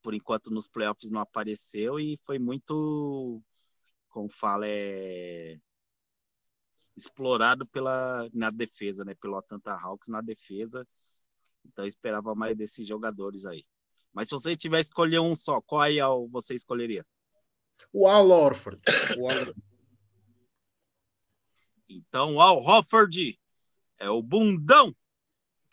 por 0.01 0.13
enquanto 0.13 0.51
nos 0.51 0.67
playoffs 0.67 1.09
não 1.09 1.19
apareceu 1.19 1.99
e 1.99 2.17
foi 2.25 2.39
muito, 2.39 3.41
como 4.09 4.29
fala, 4.29 4.65
é 4.67 5.59
explorado 6.95 7.67
pela 7.67 8.27
na 8.33 8.49
defesa, 8.49 9.05
né? 9.05 9.13
Pelo 9.15 9.37
Atlanta 9.37 9.73
Hawks 9.73 10.07
na 10.07 10.21
defesa. 10.21 10.87
Então 11.65 11.85
eu 11.85 11.89
esperava 11.89 12.33
mais 12.33 12.55
desses 12.55 12.87
jogadores 12.87 13.45
aí. 13.45 13.63
Mas 14.17 14.29
se 14.29 14.31
você 14.31 14.55
tiver 14.55 14.79
escolher 14.79 15.19
um 15.19 15.35
só, 15.35 15.61
qual 15.61 15.79
aí 15.79 15.99
você 16.31 16.55
escolheria? 16.55 17.05
O 17.93 18.07
Al 18.07 18.31
Orford. 18.31 18.81
O 19.15 19.29
Al... 19.29 19.53
então, 21.87 22.33
o 22.33 22.41
Al 22.41 22.57
Horford 22.57 23.39
é 23.99 24.09
o 24.09 24.23
bundão 24.23 24.91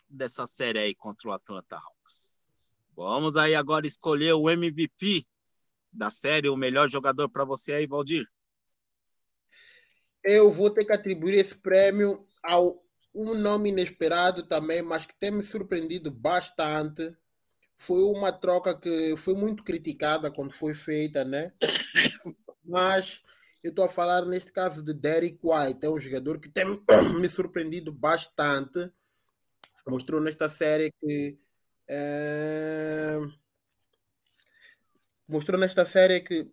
dessa 0.07 0.45
série 0.45 0.77
aí 0.77 0.93
contra 0.93 1.27
o 1.27 1.31
Atlanta 1.31 1.75
Hawks. 1.77 2.39
Vamos 2.95 3.35
aí 3.35 3.55
agora 3.55 3.87
escolher 3.87 4.33
o 4.33 4.47
MVP 4.47 5.25
da 5.91 6.11
série, 6.11 6.47
o 6.47 6.55
melhor 6.55 6.87
jogador 6.87 7.27
para 7.27 7.45
você 7.45 7.73
aí, 7.73 7.87
Valdir. 7.87 8.29
Eu 10.23 10.51
vou 10.51 10.69
ter 10.69 10.85
que 10.85 10.93
atribuir 10.93 11.33
esse 11.33 11.57
prêmio 11.57 12.23
ao 12.43 12.85
um 13.11 13.33
nome 13.33 13.69
inesperado 13.69 14.45
também, 14.45 14.83
mas 14.83 15.03
que 15.03 15.17
tem 15.17 15.31
me 15.31 15.41
surpreendido 15.41 16.11
bastante 16.11 17.17
foi 17.77 18.03
uma 18.03 18.31
troca 18.31 18.77
que 18.77 19.15
foi 19.17 19.33
muito 19.33 19.63
criticada 19.63 20.31
quando 20.31 20.53
foi 20.53 20.73
feita, 20.73 21.23
né? 21.23 21.51
Mas 22.63 23.21
eu 23.63 23.69
estou 23.69 23.85
a 23.85 23.89
falar 23.89 24.25
neste 24.25 24.51
caso 24.51 24.83
de 24.83 24.93
Derek 24.93 25.39
White, 25.43 25.85
é 25.85 25.89
um 25.89 25.99
jogador 25.99 26.39
que 26.39 26.49
tem 26.49 26.65
me 27.19 27.29
surpreendido 27.29 27.91
bastante. 27.91 28.91
Mostrou 29.87 30.21
nesta 30.21 30.49
série 30.49 30.91
que 30.99 31.37
é... 31.87 33.19
mostrou 35.27 35.59
nesta 35.59 35.85
série 35.85 36.21
que 36.21 36.51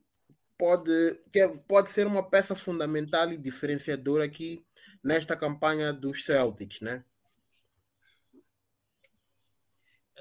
pode, 0.59 1.21
que 1.31 1.49
pode 1.67 1.91
ser 1.91 2.07
uma 2.07 2.23
peça 2.23 2.55
fundamental 2.55 3.33
e 3.33 3.37
diferenciadora 3.37 4.25
aqui 4.25 4.65
nesta 5.03 5.37
campanha 5.37 5.93
dos 5.93 6.25
Celtics, 6.25 6.81
né? 6.81 7.05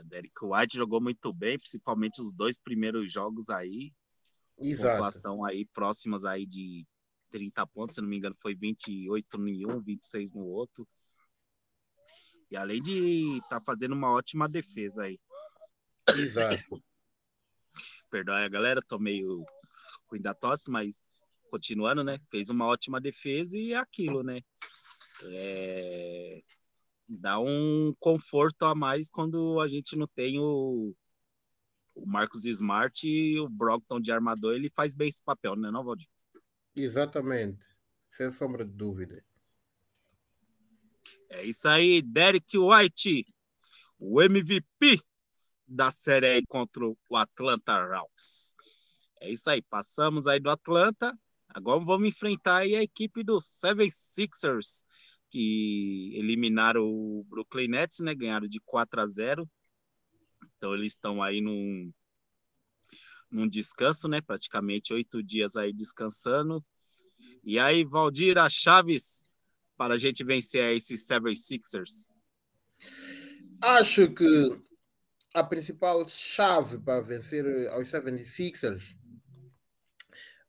Derek 0.06 0.34
White 0.42 0.78
jogou 0.78 1.02
muito 1.02 1.34
bem, 1.34 1.60
principalmente 1.60 2.22
os 2.22 2.32
dois 2.32 2.58
primeiros 2.58 3.12
jogos 3.12 3.50
aí. 3.50 3.94
Exato. 4.58 4.98
Pontuação 4.98 5.44
aí 5.44 5.66
próximas 5.66 6.24
aí 6.26 6.46
de 6.46 6.86
30 7.30 7.66
pontos, 7.68 7.96
se 7.96 8.02
não 8.02 8.08
me 8.08 8.18
engano, 8.18 8.36
foi 8.36 8.56
28 8.56 9.48
em 9.48 9.66
um, 9.66 9.82
26 9.82 10.34
no 10.34 10.46
outro. 10.46 10.88
E 12.50 12.58
além 12.58 12.82
de 12.82 13.38
estar 13.38 13.60
tá 13.60 13.62
fazendo 13.66 13.94
uma 13.94 14.12
ótima 14.12 14.48
defesa 14.48 15.04
aí. 15.04 15.20
Exato. 16.10 16.84
Perdão 18.10 18.36
a 18.36 18.50
galera, 18.50 18.82
tô 18.82 19.00
meio 19.00 19.46
ruim 20.10 20.22
da 20.22 20.34
tosse, 20.34 20.70
mas 20.70 21.04
continuando, 21.50 22.04
né? 22.04 22.18
Fez 22.30 22.50
uma 22.50 22.66
ótima 22.66 23.00
defesa 23.00 23.58
e 23.58 23.74
é 23.74 23.78
aquilo, 23.78 24.22
né? 24.22 24.42
É 25.24 26.42
dá 27.18 27.40
um 27.40 27.94
conforto 28.00 28.64
a 28.64 28.74
mais 28.74 29.10
quando 29.10 29.60
a 29.60 29.68
gente 29.68 29.96
não 29.98 30.08
tem 30.08 30.40
o, 30.40 30.96
o 31.94 32.06
Marcos 32.06 32.46
Smart 32.46 33.08
e 33.08 33.40
o 33.40 33.50
Brockton 33.50 34.00
de 34.00 34.12
armador, 34.12 34.56
ele 34.56 34.70
faz 34.70 34.94
bem 34.94 35.08
esse 35.08 35.22
papel, 35.22 35.56
né, 35.56 35.70
não, 35.70 35.84
Valdir? 35.84 36.08
Exatamente, 36.76 37.64
sem 38.10 38.32
sombra 38.32 38.64
de 38.66 38.72
dúvida. 38.72 39.24
É 41.30 41.44
isso 41.44 41.68
aí, 41.68 42.02
Derek 42.02 42.58
White, 42.58 43.26
o 44.00 44.22
MVP 44.22 45.00
da 45.68 45.92
série 45.92 46.46
contra 46.48 46.86
o 46.86 47.16
Atlanta 47.16 47.74
Hawks. 47.74 48.56
É 49.20 49.30
isso 49.30 49.50
aí, 49.50 49.62
passamos 49.62 50.28
aí 50.28 50.40
do 50.40 50.50
Atlanta, 50.50 51.18
agora 51.50 51.84
vamos 51.84 52.08
enfrentar 52.08 52.58
aí 52.58 52.76
a 52.76 52.84
equipe 52.84 53.24
dos 53.24 53.46
Seven 53.46 53.90
Sixers 53.92 54.84
que 55.32 56.12
eliminaram 56.16 56.84
o 56.84 57.26
Brooklyn 57.30 57.70
Nets, 57.70 58.02
né? 58.02 58.14
Ganharam 58.14 58.48
de 58.48 58.60
4 58.60 59.02
a 59.02 59.06
0. 59.06 59.50
Então 60.58 60.76
eles 60.76 60.90
estão 60.90 61.24
aí 61.24 61.40
num, 61.40 61.92
num 63.32 63.48
descanso, 63.48 64.10
né? 64.10 64.22
Praticamente 64.22 64.94
oito 64.94 65.24
dias 65.24 65.56
aí 65.56 65.72
descansando. 65.72 66.64
E 67.44 67.58
aí, 67.58 67.86
Valdir, 67.86 68.38
a 68.38 68.50
chaves 68.50 69.26
para 69.78 69.96
a 69.96 69.98
gente 69.98 70.24
vencer 70.24 70.76
esses 70.76 71.08
Seven 71.08 71.34
Sixers? 71.34 72.08
Acho 73.62 74.14
que 74.14 74.62
a 75.34 75.44
principal 75.44 76.08
chave 76.08 76.78
para 76.80 77.02
vencer 77.02 77.46
aos 77.70 77.88
76ers 77.88 78.96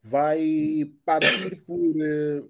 vai 0.03 0.92
partir 1.05 1.64
por 1.64 1.95
eh, 2.01 2.42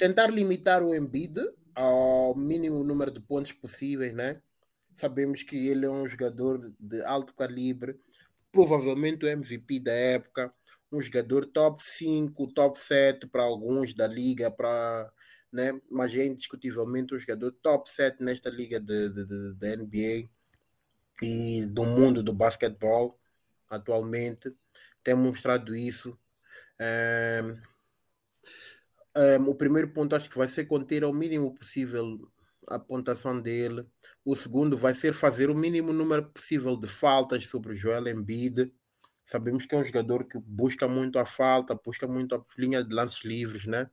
tentar 0.00 0.28
limitar 0.28 0.82
o 0.82 0.94
Embiid 0.94 1.38
ao 1.74 2.34
mínimo 2.34 2.82
número 2.82 3.10
de 3.10 3.20
pontos 3.20 3.52
possíveis, 3.52 4.14
né? 4.14 4.40
Sabemos 4.94 5.42
que 5.42 5.68
ele 5.68 5.84
é 5.84 5.90
um 5.90 6.08
jogador 6.08 6.72
de 6.80 7.04
alto 7.04 7.34
calibre, 7.34 8.00
provavelmente 8.50 9.26
o 9.26 9.28
MVP 9.28 9.80
da 9.80 9.92
época, 9.92 10.50
um 10.90 11.02
jogador 11.02 11.44
top 11.44 11.84
5, 11.84 12.46
top 12.54 12.80
7 12.80 13.26
para 13.26 13.42
alguns 13.42 13.92
da 13.92 14.08
liga, 14.08 14.50
para, 14.50 15.12
né? 15.52 15.78
mas 15.90 16.14
é 16.14 16.24
indiscutivelmente 16.24 17.14
um 17.14 17.18
jogador 17.18 17.52
top 17.62 17.88
7 17.90 18.22
nesta 18.22 18.48
liga 18.48 18.80
da 18.80 19.76
NBA 19.76 20.30
e 21.22 21.66
do 21.66 21.84
mundo 21.84 22.22
do 22.22 22.32
basquetebol 22.32 23.20
atualmente. 23.68 24.50
Tem 25.04 25.14
mostrado 25.14 25.76
isso. 25.76 26.18
É, 26.78 27.42
um, 29.16 29.50
o 29.50 29.54
primeiro 29.54 29.88
ponto 29.92 30.14
acho 30.14 30.30
que 30.30 30.38
vai 30.38 30.48
ser 30.48 30.66
conter 30.66 31.02
ao 31.02 31.12
mínimo 31.12 31.54
possível 31.54 32.30
a 32.68 32.78
pontuação 32.78 33.40
dele. 33.40 33.86
O 34.24 34.36
segundo 34.36 34.76
vai 34.76 34.94
ser 34.94 35.12
fazer 35.12 35.50
o 35.50 35.54
mínimo 35.54 35.92
número 35.92 36.24
possível 36.30 36.76
de 36.76 36.86
faltas 36.86 37.46
sobre 37.46 37.72
o 37.72 37.76
Joel 37.76 38.08
Embiid. 38.08 38.72
Sabemos 39.24 39.66
que 39.66 39.74
é 39.74 39.78
um 39.78 39.84
jogador 39.84 40.24
que 40.24 40.38
busca 40.38 40.88
muito 40.88 41.18
a 41.18 41.24
falta, 41.24 41.74
busca 41.74 42.06
muito 42.06 42.34
a 42.34 42.44
linha 42.58 42.82
de 42.82 42.94
lances 42.94 43.24
livres, 43.24 43.66
né? 43.66 43.88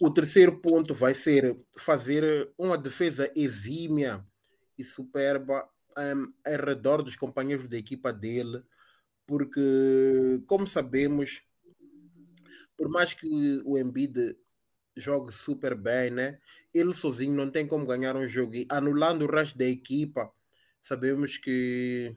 O 0.00 0.10
terceiro 0.10 0.60
ponto 0.60 0.94
vai 0.94 1.14
ser 1.14 1.56
fazer 1.78 2.50
uma 2.58 2.76
defesa 2.76 3.30
exímia 3.36 4.24
e 4.76 4.84
superba 4.84 5.68
um, 5.96 6.26
ao 6.44 6.66
redor 6.66 7.02
dos 7.02 7.16
companheiros 7.16 7.68
da 7.68 7.76
equipa 7.76 8.12
dele, 8.12 8.62
porque, 9.26 10.42
como 10.46 10.66
sabemos, 10.66 11.42
por 12.82 12.90
mais 12.90 13.14
que 13.14 13.62
o 13.64 13.78
Embiid 13.78 14.36
jogue 14.96 15.32
super 15.32 15.76
bem, 15.76 16.10
né? 16.10 16.40
Ele 16.74 16.92
sozinho 16.92 17.32
não 17.32 17.48
tem 17.48 17.64
como 17.64 17.86
ganhar 17.86 18.16
um 18.16 18.26
jogo 18.26 18.56
e 18.56 18.66
anulando 18.68 19.22
o 19.22 19.30
resto 19.30 19.56
da 19.56 19.64
equipa, 19.64 20.32
sabemos 20.82 21.38
que 21.38 22.12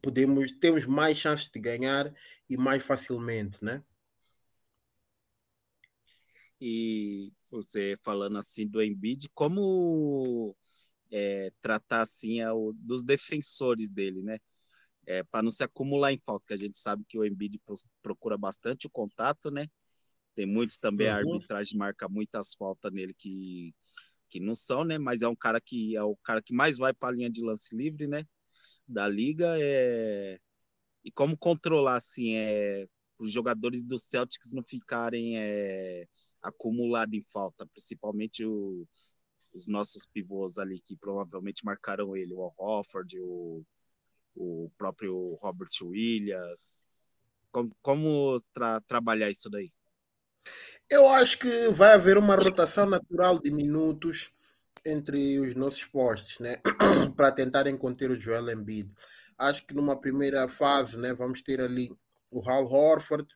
podemos 0.00 0.50
temos 0.52 0.86
mais 0.86 1.18
chances 1.18 1.50
de 1.50 1.60
ganhar 1.60 2.10
e 2.48 2.56
mais 2.56 2.82
facilmente, 2.82 3.62
né? 3.62 3.84
E 6.58 7.30
você 7.50 7.98
falando 8.02 8.38
assim 8.38 8.66
do 8.66 8.82
Embiid, 8.82 9.28
como 9.34 10.56
é, 11.10 11.52
tratar 11.60 12.00
assim 12.00 12.42
o, 12.46 12.72
dos 12.72 13.02
defensores 13.04 13.90
dele, 13.90 14.22
né? 14.22 14.38
É, 15.06 15.22
para 15.22 15.42
não 15.42 15.50
se 15.50 15.62
acumular 15.62 16.12
em 16.12 16.18
falta, 16.18 16.46
que 16.48 16.54
a 16.54 16.56
gente 16.56 16.78
sabe 16.78 17.04
que 17.08 17.18
o 17.18 17.24
Embiid 17.24 17.60
procura 18.02 18.36
bastante 18.36 18.86
o 18.86 18.90
contato, 18.90 19.50
né? 19.50 19.66
Tem 20.34 20.46
muitos 20.46 20.78
também, 20.78 21.06
uhum. 21.08 21.14
a 21.14 21.16
arbitragem 21.16 21.78
marca 21.78 22.08
muitas 22.08 22.54
faltas 22.54 22.92
nele 22.92 23.14
que, 23.14 23.74
que 24.28 24.40
não 24.40 24.54
são, 24.54 24.84
né? 24.84 24.98
Mas 24.98 25.22
é 25.22 25.28
um 25.28 25.36
cara 25.36 25.60
que 25.60 25.96
é 25.96 26.02
o 26.02 26.16
cara 26.16 26.42
que 26.42 26.52
mais 26.52 26.76
vai 26.78 26.92
para 26.92 27.08
a 27.08 27.16
linha 27.16 27.30
de 27.30 27.42
lance 27.42 27.74
livre, 27.74 28.06
né? 28.06 28.24
Da 28.86 29.08
liga 29.08 29.56
é 29.58 30.38
e 31.04 31.10
como 31.12 31.38
controlar 31.38 31.96
assim 31.96 32.34
é 32.34 32.86
os 33.18 33.32
jogadores 33.32 33.82
do 33.82 33.96
Celtics 33.96 34.52
não 34.52 34.62
ficarem 34.62 35.38
é, 35.38 36.06
acumulado 36.42 37.14
em 37.14 37.22
falta, 37.22 37.66
principalmente 37.66 38.44
o, 38.44 38.86
os 39.54 39.66
nossos 39.66 40.04
pivôs 40.04 40.58
ali 40.58 40.80
que 40.80 40.96
provavelmente 40.96 41.64
marcaram 41.64 42.14
ele, 42.14 42.34
o 42.34 42.52
Hofford, 42.58 43.18
o, 43.20 43.64
o 44.36 44.70
próprio 44.76 45.34
Robert 45.40 45.70
Williams. 45.82 46.84
Como, 47.50 47.74
como 47.82 48.40
tra 48.52 48.80
trabalhar 48.82 49.30
isso 49.30 49.48
daí? 49.48 49.70
Eu 50.88 51.08
acho 51.08 51.38
que 51.38 51.68
vai 51.70 51.94
haver 51.94 52.16
uma 52.16 52.36
rotação 52.36 52.86
natural 52.86 53.40
de 53.40 53.50
minutos 53.50 54.30
entre 54.84 55.40
os 55.40 55.54
nossos 55.54 55.84
postos, 55.84 56.38
né? 56.38 56.56
para 57.16 57.32
tentarem 57.32 57.76
conter 57.76 58.10
o 58.10 58.20
Joel 58.20 58.50
Embiid. 58.50 58.88
Acho 59.36 59.66
que 59.66 59.74
numa 59.74 60.00
primeira 60.00 60.46
fase, 60.48 60.96
né, 60.96 61.12
vamos 61.12 61.42
ter 61.42 61.60
ali 61.60 61.90
o 62.30 62.48
Hal 62.48 62.64
Horford, 62.64 63.26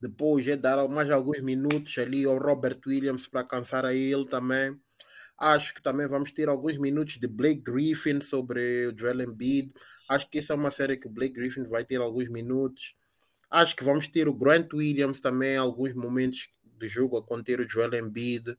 depois 0.00 0.46
é 0.48 0.56
dar 0.56 0.86
mais 0.88 1.10
alguns 1.10 1.40
minutos 1.40 1.96
ali 1.98 2.24
ao 2.24 2.38
Robert 2.38 2.80
Williams 2.86 3.26
para 3.26 3.44
cansar 3.44 3.84
a 3.84 3.94
ele 3.94 4.26
também. 4.26 4.78
Acho 5.42 5.74
que 5.74 5.82
também 5.82 6.06
vamos 6.06 6.30
ter 6.30 6.48
alguns 6.48 6.78
minutos 6.78 7.18
de 7.18 7.26
Blake 7.26 7.62
Griffin 7.62 8.20
sobre 8.20 8.86
o 8.86 8.96
Joel 8.96 9.22
Embiid. 9.22 9.74
Acho 10.08 10.30
que 10.30 10.38
essa 10.38 10.52
é 10.52 10.56
uma 10.56 10.70
série 10.70 10.96
que 10.96 11.08
o 11.08 11.10
Blake 11.10 11.34
Griffin 11.34 11.64
vai 11.64 11.84
ter 11.84 12.00
alguns 12.00 12.28
minutos. 12.28 12.94
Acho 13.50 13.74
que 13.74 13.82
vamos 13.82 14.06
ter 14.06 14.28
o 14.28 14.32
Grant 14.32 14.72
Williams 14.72 15.20
também 15.20 15.56
alguns 15.56 15.94
momentos 15.94 16.48
do 16.78 16.86
jogo 16.86 17.16
a 17.16 17.22
conter 17.24 17.58
o 17.58 17.68
Joel 17.68 17.92
Embiid. 17.92 18.56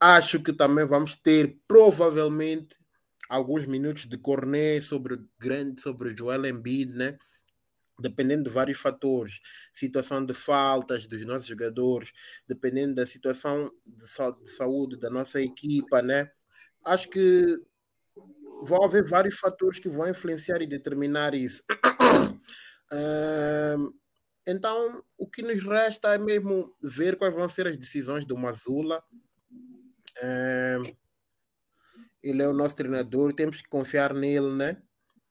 Acho 0.00 0.42
que 0.42 0.54
também 0.54 0.86
vamos 0.86 1.16
ter 1.16 1.58
provavelmente 1.68 2.76
alguns 3.28 3.66
minutos 3.66 4.06
de 4.06 4.16
Cornet 4.16 4.80
sobre 4.80 5.12
o 5.16 5.80
sobre 5.82 6.14
o 6.14 6.16
Joel 6.16 6.46
Embiid, 6.46 6.96
né? 6.96 7.18
Dependendo 8.00 8.44
de 8.44 8.50
vários 8.50 8.78
fatores, 8.78 9.40
situação 9.74 10.24
de 10.24 10.34
faltas 10.34 11.06
dos 11.06 11.24
nossos 11.24 11.46
jogadores, 11.46 12.12
dependendo 12.46 12.94
da 12.94 13.06
situação 13.06 13.70
de, 13.86 14.08
sa 14.08 14.30
de 14.30 14.50
saúde 14.50 14.98
da 14.98 15.10
nossa 15.10 15.40
equipa, 15.40 16.02
né? 16.02 16.30
Acho 16.84 17.08
que 17.08 17.44
vão 18.62 18.84
haver 18.84 19.06
vários 19.06 19.38
fatores 19.38 19.78
que 19.78 19.88
vão 19.88 20.08
influenciar 20.08 20.60
e 20.62 20.66
determinar 20.66 21.34
isso. 21.34 21.62
uh, 22.92 23.94
então, 24.46 25.02
o 25.16 25.26
que 25.28 25.42
nos 25.42 25.64
resta 25.64 26.14
é 26.14 26.18
mesmo 26.18 26.74
ver 26.82 27.16
quais 27.16 27.34
vão 27.34 27.48
ser 27.48 27.66
as 27.66 27.76
decisões 27.76 28.26
do 28.26 28.36
Mazula. 28.36 29.02
Uh, 30.22 30.96
ele 32.22 32.42
é 32.42 32.48
o 32.48 32.52
nosso 32.52 32.76
treinador, 32.76 33.32
temos 33.34 33.62
que 33.62 33.68
confiar 33.68 34.12
nele, 34.12 34.54
né? 34.54 34.82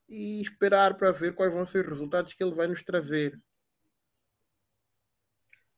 E 0.10 0.42
esperar 0.42 0.98
para 0.98 1.12
ver 1.12 1.36
quais 1.36 1.54
vão 1.54 1.66
ser 1.66 1.82
os 1.82 1.88
resultados 1.88 2.34
que 2.34 2.44
ele 2.44 2.56
vai 2.56 2.68
nos 2.68 2.84
trazer. 2.84 3.40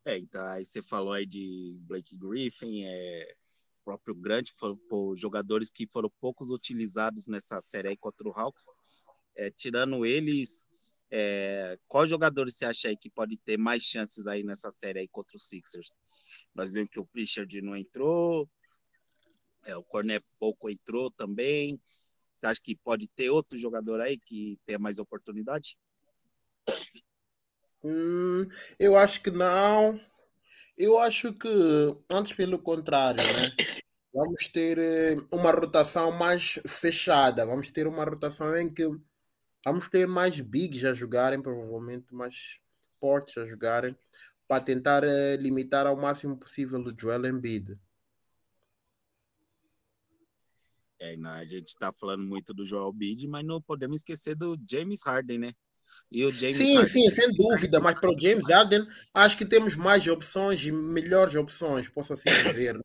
É, 0.05 0.17
então 0.17 0.43
aí 0.47 0.65
você 0.65 0.81
falou 0.81 1.13
aí 1.13 1.25
de 1.25 1.77
Blake 1.81 2.15
Griffin, 2.15 2.85
é, 2.85 3.35
próprio 3.83 4.15
Grant, 4.15 4.49
foram 4.57 4.77
pô, 4.89 5.15
jogadores 5.15 5.69
que 5.69 5.85
foram 5.85 6.09
poucos 6.19 6.49
utilizados 6.49 7.27
nessa 7.27 7.59
série 7.59 7.89
aí 7.89 7.97
contra 7.97 8.27
o 8.27 8.31
Hawks. 8.31 8.65
É, 9.35 9.51
tirando 9.51 10.05
eles, 10.05 10.67
é, 11.11 11.77
qual 11.87 12.07
jogador 12.07 12.49
você 12.49 12.65
acha 12.65 12.87
aí 12.87 12.97
que 12.97 13.09
pode 13.09 13.37
ter 13.41 13.57
mais 13.57 13.83
chances 13.83 14.27
aí 14.27 14.43
nessa 14.43 14.71
série 14.71 14.99
aí 14.99 15.07
contra 15.07 15.35
os 15.37 15.43
Sixers? 15.43 15.93
Nós 16.55 16.71
vimos 16.71 16.89
que 16.89 16.99
o 16.99 17.05
Pritchard 17.05 17.61
não 17.61 17.75
entrou, 17.75 18.49
é, 19.65 19.75
o 19.75 19.83
Cornet 19.83 20.25
pouco 20.39 20.69
entrou 20.69 21.11
também. 21.11 21.79
Você 22.41 22.47
acha 22.47 22.59
que 22.59 22.75
pode 22.75 23.07
ter 23.09 23.29
outro 23.29 23.55
jogador 23.55 24.01
aí 24.01 24.17
que 24.17 24.59
tenha 24.65 24.79
mais 24.79 24.97
oportunidade? 24.97 25.77
Hum, 27.83 28.47
eu 28.79 28.97
acho 28.97 29.21
que 29.21 29.29
não. 29.29 30.01
Eu 30.75 30.97
acho 30.97 31.33
que, 31.33 31.47
antes 32.09 32.33
pelo 32.33 32.57
contrário, 32.57 33.21
né? 33.21 33.51
Vamos 34.11 34.47
ter 34.47 34.79
eh, 34.79 35.15
uma 35.31 35.51
rotação 35.51 36.11
mais 36.11 36.59
fechada. 36.67 37.45
Vamos 37.45 37.71
ter 37.71 37.85
uma 37.85 38.03
rotação 38.03 38.57
em 38.57 38.73
que 38.73 38.83
vamos 39.63 39.87
ter 39.87 40.07
mais 40.07 40.41
bigs 40.41 40.83
a 40.83 40.93
jogarem, 40.95 41.41
provavelmente 41.41 42.13
mais 42.13 42.59
fortes 42.99 43.37
a 43.37 43.45
jogarem, 43.45 43.95
para 44.47 44.63
tentar 44.63 45.03
eh, 45.03 45.37
limitar 45.37 45.85
ao 45.85 45.95
máximo 45.95 46.35
possível 46.35 46.79
o 46.79 46.99
Joel 46.99 47.27
Embiid. 47.27 47.79
É, 51.03 51.15
a 51.15 51.45
gente 51.45 51.69
está 51.69 51.91
falando 51.91 52.23
muito 52.23 52.53
do 52.53 52.63
Joel 52.63 52.93
Bid, 52.93 53.27
mas 53.27 53.43
não 53.43 53.59
podemos 53.59 53.97
esquecer 53.97 54.35
do 54.35 54.55
James 54.69 55.01
Harden, 55.03 55.39
né? 55.39 55.51
E 56.11 56.23
o 56.23 56.31
James 56.31 56.57
sim, 56.57 56.75
Harden, 56.75 56.87
sim, 56.87 57.09
sem 57.09 57.33
dúvida, 57.33 57.79
mas 57.79 57.99
para 57.99 58.11
o 58.11 58.19
James 58.19 58.47
Harden 58.47 58.87
acho 59.11 59.35
que 59.35 59.43
temos 59.43 59.75
mais 59.75 60.05
opções 60.05 60.63
e 60.63 60.71
melhores 60.71 61.33
opções, 61.33 61.89
posso 61.89 62.13
assim 62.13 62.29
dizer. 62.55 62.79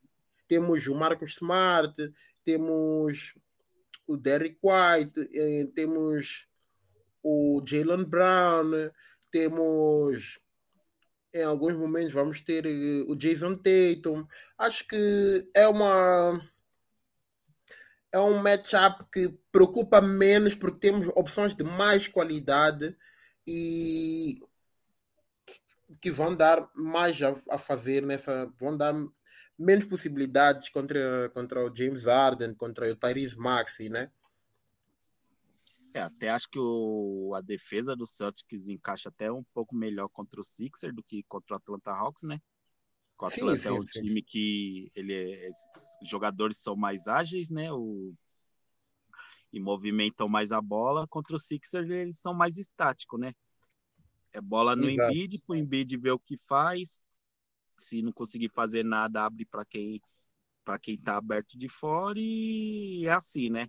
temos 0.49 0.87
o 0.87 0.95
Marcus 0.95 1.33
Smart, 1.35 1.95
temos 2.43 3.35
o 4.07 4.17
Derrick 4.17 4.59
White, 4.63 5.29
eh, 5.35 5.67
temos 5.75 6.47
o 7.23 7.63
Jalen 7.67 8.05
Brown, 8.05 8.91
temos 9.31 10.41
em 11.35 11.43
alguns 11.43 11.75
momentos 11.75 12.15
vamos 12.15 12.41
ter 12.41 12.65
eh, 12.65 13.05
o 13.09 13.15
Jason 13.15 13.57
Tatum. 13.57 14.27
Acho 14.57 14.89
que 14.89 15.51
é 15.55 15.69
uma 15.69 16.41
é 18.17 18.21
um 18.21 18.43
matchup 18.43 19.05
que 19.13 19.29
preocupa 19.53 20.01
menos 20.01 20.57
porque 20.57 20.79
temos 20.79 21.09
opções 21.15 21.55
de 21.55 21.63
mais 21.63 22.09
qualidade 22.09 22.97
e 23.47 24.39
que 26.01 26.11
vão 26.11 26.35
dar 26.35 26.69
mais 26.75 27.21
a, 27.23 27.37
a 27.51 27.59
fazer 27.59 28.03
nessa. 28.03 28.53
vão 28.59 28.77
dar 28.77 28.95
menos 29.59 29.85
possibilidades 29.85 30.69
contra, 30.69 31.31
contra 31.31 31.65
o 31.65 31.75
James 31.75 32.05
Harden, 32.05 32.55
contra 32.55 32.91
o 32.91 32.97
Tyrese 32.97 33.39
Maxey, 33.39 33.89
né? 33.89 34.11
É, 35.95 36.03
até 36.03 36.29
acho 36.29 36.51
que 36.51 36.59
o, 36.59 37.33
a 37.35 37.41
defesa 37.41 37.97
do 37.97 38.05
Celtics 38.05 38.69
encaixa 38.69 39.09
até 39.09 39.33
um 39.33 39.43
pouco 39.55 39.75
melhor 39.75 40.09
contra 40.09 40.41
o 40.41 40.45
Sixer 40.45 40.93
do 40.93 41.03
que 41.03 41.23
contra 41.23 41.55
o 41.55 41.57
Atlanta 41.57 41.91
Hawks, 41.91 42.23
né? 42.25 42.41
O 43.19 43.25
Atlanta 43.25 43.57
sim, 43.57 43.63
sim, 43.63 43.69
é 43.69 43.73
um 43.73 43.83
sim. 43.85 44.01
time 44.03 44.23
que 44.23 44.91
ele 44.95 45.15
é, 45.15 45.51
os 46.03 46.09
jogadores 46.09 46.59
são 46.59 46.77
mais 46.77 47.07
ágeis, 47.07 47.51
né? 47.51 47.73
O, 47.73 48.15
e 49.53 49.61
movimentam 49.61 50.29
mais 50.29 50.53
a 50.53 50.61
bola. 50.61 51.07
Contra 51.09 51.37
o 51.37 51.39
Sixers 51.39 51.89
eles 51.89 52.19
são 52.19 52.35
mais 52.35 52.59
estáticos, 52.59 53.19
né? 53.19 53.33
É 54.33 54.41
bola 54.41 54.77
no 54.77 54.89
Exato. 54.89 55.13
Embiid, 55.13 55.39
o 55.49 55.55
Embiid 55.55 55.97
vê 55.97 56.11
o 56.11 56.19
que 56.19 56.37
faz. 56.47 57.01
Se 57.77 58.03
não 58.03 58.13
conseguir 58.13 58.51
fazer 58.55 58.85
nada, 58.85 59.25
abre 59.25 59.47
para 59.47 59.65
quem 59.65 60.01
para 60.63 60.79
quem 60.81 60.95
está 60.95 61.17
aberto 61.17 61.57
de 61.57 61.69
fora 61.69 62.19
e 62.19 63.07
é 63.07 63.13
assim, 63.13 63.49
né? 63.49 63.69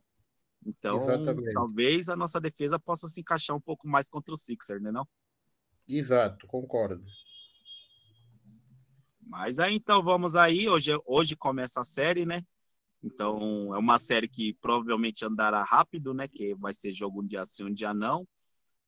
Então, 0.66 0.98
Exatamente. 0.98 1.54
talvez 1.54 2.10
a 2.10 2.16
nossa 2.16 2.42
defesa 2.42 2.80
possa 2.80 3.08
se 3.08 3.22
encaixar 3.22 3.56
um 3.56 3.62
pouco 3.62 3.88
mais 3.88 4.10
contra 4.10 4.34
o 4.34 4.38
Sixer, 4.38 4.82
né 4.82 4.92
não? 4.92 5.08
Exato, 5.88 6.48
concordo. 6.48 7.06
Mas 9.28 9.60
aí 9.60 9.76
então 9.76 10.02
vamos 10.02 10.36
aí, 10.36 10.70
hoje, 10.70 10.92
hoje 11.06 11.36
começa 11.36 11.82
a 11.82 11.84
série, 11.84 12.26
né? 12.26 12.42
Então 13.04 13.76
é 13.76 13.78
uma 13.78 14.00
série 14.00 14.28
que 14.28 14.54
provavelmente 14.56 15.26
andará 15.26 15.64
rápido, 15.64 16.14
né? 16.14 16.28
Que 16.28 16.56
vai 16.56 16.74
ser 16.74 16.94
jogo 16.94 17.22
um 17.22 17.28
dia 17.28 17.46
sim, 17.46 17.66
um 17.66 17.74
dia 17.74 17.94
não. 17.94 18.28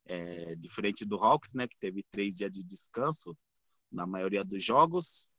É, 0.06 0.56
diferente 0.56 1.04
do 1.04 1.16
Hawks, 1.16 1.54
né? 1.54 1.68
Que 1.68 1.76
teve 1.78 2.02
três 2.10 2.36
dias 2.36 2.50
de 2.50 2.64
descanso 2.64 3.36
na 3.92 4.06
maioria 4.06 4.42
dos 4.42 4.64
jogos. 4.64 5.30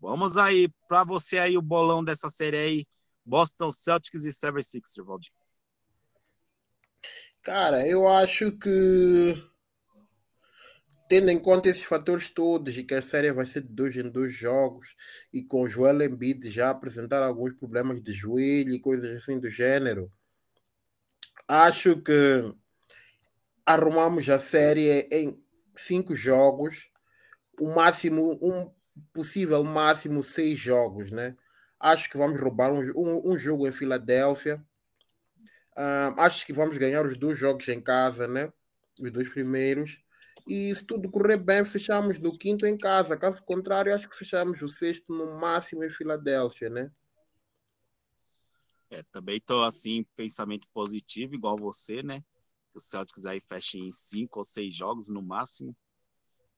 Vamos 0.00 0.36
aí, 0.36 0.68
para 0.88 1.02
você 1.02 1.38
aí, 1.38 1.58
o 1.58 1.62
bolão 1.62 2.04
dessa 2.04 2.28
série 2.28 2.58
aí, 2.58 2.86
Boston 3.24 3.70
Celtics 3.72 4.24
e 4.24 4.30
76ers, 4.30 5.04
Valdir. 5.04 5.32
Cara, 7.42 7.86
eu 7.86 8.06
acho 8.06 8.52
que 8.52 9.34
tendo 11.08 11.30
em 11.30 11.38
conta 11.38 11.68
esses 11.68 11.84
fatores 11.84 12.28
todos 12.28 12.76
e 12.76 12.84
que 12.84 12.94
a 12.94 13.02
série 13.02 13.32
vai 13.32 13.46
ser 13.46 13.62
de 13.62 13.72
dois 13.74 13.96
em 13.96 14.08
dois 14.08 14.32
jogos 14.34 14.94
e 15.32 15.42
com 15.42 15.62
o 15.62 15.68
Joel 15.68 16.02
Embiid 16.02 16.50
já 16.50 16.70
apresentar 16.70 17.22
alguns 17.22 17.54
problemas 17.54 18.00
de 18.00 18.12
joelho 18.12 18.72
e 18.72 18.80
coisas 18.80 19.16
assim 19.16 19.38
do 19.38 19.48
gênero, 19.48 20.10
acho 21.48 22.00
que 22.02 22.54
arrumamos 23.64 24.28
a 24.28 24.38
série 24.38 25.08
em 25.10 25.42
cinco 25.74 26.14
jogos, 26.14 26.90
o 27.60 27.74
máximo, 27.74 28.38
um 28.42 28.70
possível 29.12 29.62
máximo 29.62 30.22
seis 30.22 30.58
jogos, 30.58 31.10
né? 31.10 31.36
Acho 31.78 32.08
que 32.08 32.16
vamos 32.16 32.40
roubar 32.40 32.72
um, 32.72 32.80
um, 32.96 33.32
um 33.32 33.38
jogo 33.38 33.66
em 33.66 33.72
Filadélfia. 33.72 34.64
Uh, 35.76 36.18
acho 36.18 36.46
que 36.46 36.52
vamos 36.52 36.78
ganhar 36.78 37.04
os 37.04 37.18
dois 37.18 37.36
jogos 37.38 37.68
em 37.68 37.80
casa, 37.80 38.26
né? 38.26 38.50
Os 39.00 39.10
dois 39.10 39.28
primeiros. 39.28 40.00
E 40.46 40.74
se 40.74 40.86
tudo 40.86 41.10
correr 41.10 41.38
bem, 41.38 41.64
fechamos 41.64 42.18
no 42.20 42.36
quinto 42.36 42.66
em 42.66 42.78
casa. 42.78 43.16
Caso 43.16 43.42
contrário, 43.44 43.94
acho 43.94 44.08
que 44.08 44.16
fechamos 44.16 44.62
o 44.62 44.68
sexto 44.68 45.12
no 45.12 45.38
máximo 45.40 45.82
em 45.84 45.90
Filadélfia, 45.90 46.70
né? 46.70 46.92
É, 48.88 49.02
também 49.10 49.38
estou 49.38 49.64
assim, 49.64 50.04
pensamento 50.14 50.68
positivo, 50.72 51.34
igual 51.34 51.56
você, 51.56 52.02
né? 52.02 52.22
O 52.72 52.78
Celtics 52.78 53.26
aí 53.26 53.40
fecha 53.40 53.78
em 53.78 53.90
cinco 53.90 54.38
ou 54.38 54.44
seis 54.44 54.74
jogos 54.74 55.08
no 55.08 55.20
máximo. 55.20 55.76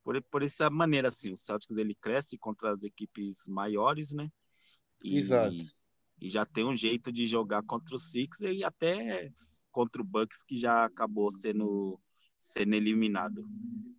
Por, 0.05 0.22
por 0.24 0.42
essa 0.42 0.68
maneira, 0.68 1.09
assim, 1.09 1.33
o 1.33 1.37
Celtics 1.37 1.79
ele 1.79 1.94
cresce 1.94 2.37
contra 2.37 2.72
as 2.72 2.83
equipes 2.83 3.46
maiores, 3.48 4.12
né? 4.12 4.31
E, 5.03 5.18
Exato. 5.18 5.57
E 6.20 6.29
já 6.29 6.44
tem 6.44 6.64
um 6.64 6.77
jeito 6.77 7.12
de 7.12 7.27
jogar 7.27 7.62
contra 7.62 7.94
o 7.94 7.98
Sixers 7.98 8.57
e 8.57 8.64
até 8.64 9.33
contra 9.70 10.03
o 10.03 10.05
Bucks, 10.05 10.42
que 10.42 10.57
já 10.57 10.85
acabou 10.85 11.31
sendo, 11.31 12.01
sendo 12.38 12.74
eliminado. 12.74 13.44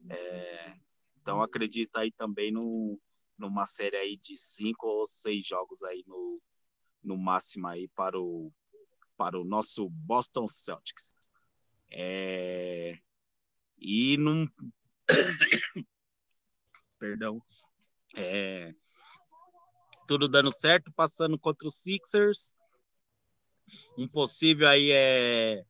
É, 0.09 0.73
então 1.21 1.41
acredito 1.41 1.97
aí 1.97 2.11
também 2.11 2.51
no, 2.51 2.99
numa 3.37 3.65
série 3.65 3.97
aí 3.97 4.17
de 4.17 4.37
cinco 4.37 4.87
ou 4.87 5.05
seis 5.05 5.45
jogos 5.45 5.83
aí 5.83 6.03
no, 6.07 6.41
no 7.03 7.17
máximo 7.17 7.67
aí 7.67 7.87
para 7.89 8.19
o, 8.19 8.51
para 9.17 9.39
o 9.39 9.43
nosso 9.43 9.89
Boston 9.89 10.47
Celtics. 10.47 11.13
É, 11.91 12.97
e 13.77 14.17
num. 14.17 14.47
Perdão. 16.99 17.41
É, 18.15 18.73
tudo 20.07 20.27
dando 20.27 20.51
certo, 20.51 20.91
passando 20.93 21.37
contra 21.37 21.67
os 21.67 21.75
Sixers. 21.75 22.55
Um 23.97 24.07
possível 24.07 24.67
aí 24.67 24.91
é 24.91 25.63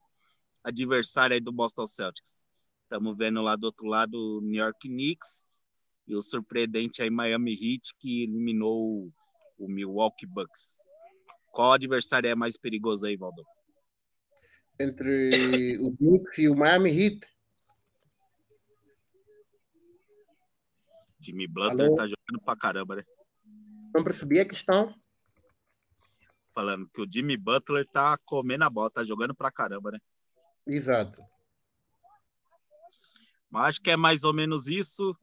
adversário 0.63 1.33
aí 1.33 1.41
do 1.41 1.51
Boston 1.51 1.85
Celtics. 1.85 2.45
Estamos 2.89 3.15
vendo 3.15 3.39
lá 3.43 3.55
do 3.55 3.65
outro 3.65 3.85
lado 3.85 4.15
o 4.15 4.41
New 4.41 4.59
York 4.59 4.89
Knicks 4.89 5.45
e 6.07 6.15
o 6.15 6.23
surpreendente 6.23 7.03
aí 7.03 7.11
Miami 7.11 7.51
Heat 7.51 7.93
que 7.99 8.23
eliminou 8.23 9.13
o 9.59 9.67
Milwaukee 9.67 10.25
Bucks. 10.25 10.87
Qual 11.51 11.73
adversário 11.73 12.27
é 12.27 12.33
mais 12.33 12.57
perigoso 12.57 13.05
aí, 13.05 13.15
Valdo? 13.15 13.45
Entre 14.79 15.77
o 15.77 15.95
Knicks 15.97 16.39
e 16.39 16.49
o 16.49 16.55
Miami 16.55 16.89
Heat. 16.89 17.27
Jimmy 21.19 21.47
Butler 21.47 21.89
Alô? 21.89 21.95
tá 21.95 22.07
jogando 22.07 22.43
pra 22.43 22.55
caramba, 22.55 22.95
né? 22.95 23.03
Não 23.93 24.03
percebi 24.03 24.39
a 24.39 24.45
questão. 24.47 24.95
Falando 26.55 26.89
que 26.89 27.01
o 27.01 27.07
Jimmy 27.07 27.37
Butler 27.37 27.85
tá 27.85 28.17
comendo 28.25 28.63
a 28.63 28.69
bola, 28.69 28.89
tá 28.89 29.03
jogando 29.03 29.35
pra 29.35 29.51
caramba, 29.51 29.91
né? 29.91 29.99
Exato. 30.65 31.28
Mas 33.49 33.65
acho 33.65 33.81
que 33.81 33.91
é 33.91 33.97
mais 33.97 34.23
ou 34.23 34.33
menos 34.33 34.67
isso. 34.67 35.17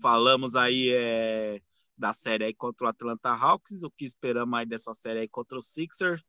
Falamos 0.00 0.56
aí 0.56 0.90
é, 0.90 1.60
da 2.00 2.14
série 2.14 2.44
aí 2.44 2.54
contra 2.54 2.86
o 2.86 2.90
Atlanta 2.90 3.30
Hawks, 3.30 3.82
o 3.82 3.90
que 3.90 4.04
esperamos 4.04 4.58
aí 4.58 4.64
dessa 4.64 4.92
série 4.94 5.20
aí 5.20 5.28
contra 5.28 5.58
o 5.58 5.62
Sixers. 5.62 6.22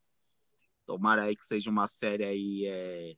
Tomara 0.86 1.22
aí 1.22 1.34
que 1.34 1.44
seja 1.44 1.70
uma 1.70 1.86
série 1.86 2.24
aí, 2.24 2.66
é... 2.66 3.14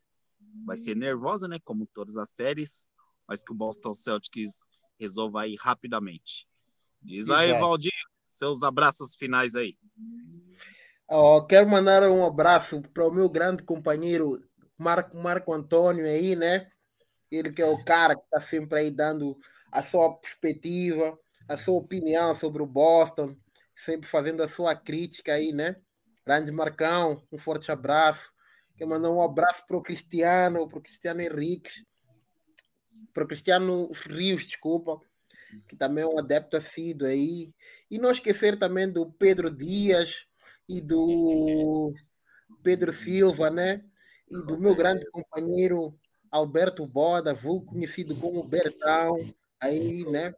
vai 0.65 0.77
ser 0.77 0.95
nervosa, 0.95 1.49
né, 1.49 1.59
como 1.65 1.87
todas 1.93 2.17
as 2.17 2.31
séries, 2.31 2.87
mas 3.27 3.43
que 3.43 3.53
o 3.53 3.57
Boston 3.57 3.93
Celtics 3.93 4.67
resolva 5.01 5.43
aí 5.43 5.57
rapidamente. 5.57 6.47
Diz 7.03 7.29
aí, 7.31 7.49
Exato. 7.49 7.61
Valdir, 7.61 7.93
seus 8.27 8.63
abraços 8.63 9.17
finais 9.17 9.57
aí. 9.57 9.77
Oh, 11.11 11.45
quero 11.45 11.69
mandar 11.69 12.09
um 12.09 12.25
abraço 12.25 12.81
para 12.81 13.07
o 13.07 13.13
meu 13.13 13.29
grande 13.29 13.63
companheiro 13.63 14.39
Marco, 14.79 15.17
Marco 15.17 15.53
Antônio 15.53 16.05
aí, 16.05 16.37
né? 16.37 16.71
Ele 17.35 17.53
que 17.53 17.63
é 17.63 17.67
o 17.67 17.83
cara 17.85 18.15
que 18.15 18.25
está 18.25 18.41
sempre 18.41 18.79
aí 18.79 18.91
dando 18.91 19.37
a 19.73 19.83
sua 19.83 20.15
perspectiva, 20.17 21.19
a 21.49 21.57
sua 21.57 21.75
opinião 21.75 22.35
sobre 22.35 22.63
o 22.63 22.67
Boston, 22.67 23.37
sempre 23.75 24.09
fazendo 24.09 24.43
a 24.43 24.49
sua 24.49 24.75
crítica 24.75 25.33
aí, 25.35 25.53
né? 25.53 25.77
Grande 26.25 26.53
Marcão, 26.53 27.23
um 27.31 27.39
forte 27.39 27.71
abraço. 27.73 28.33
Quero 28.77 28.91
mandar 28.91 29.11
um 29.11 29.21
abraço 29.21 29.67
para 29.67 29.77
o 29.77 29.83
Cristiano, 29.83 30.67
para 30.69 30.79
o 30.79 30.83
Cristiano 30.83 31.21
Henrique, 31.21 31.85
para 33.13 33.25
o 33.25 33.27
Cristiano 33.27 33.89
Rios, 33.93 34.47
desculpa, 34.47 35.01
que 35.69 35.77
também 35.77 36.03
é 36.03 36.07
um 36.07 36.19
adepto 36.19 36.57
assíduo 36.57 37.07
aí. 37.07 37.53
E 37.91 37.99
não 37.99 38.11
esquecer 38.11 38.59
também 38.59 38.91
do 38.91 39.11
Pedro 39.13 39.51
Dias 39.51 40.27
e 40.69 40.81
do 40.81 41.93
Pedro 42.63 42.93
Silva, 42.93 43.51
né? 43.51 43.85
E 44.29 44.37
do 44.47 44.59
meu 44.59 44.75
grande 44.75 45.09
companheiro 45.11 45.97
Alberto 46.35 46.85
Boda, 46.85 47.33
vulgo 47.33 47.67
conhecido 47.67 48.17
como 48.17 48.43
Bertão, 48.43 49.17
aí, 49.61 50.05
né? 50.11 50.35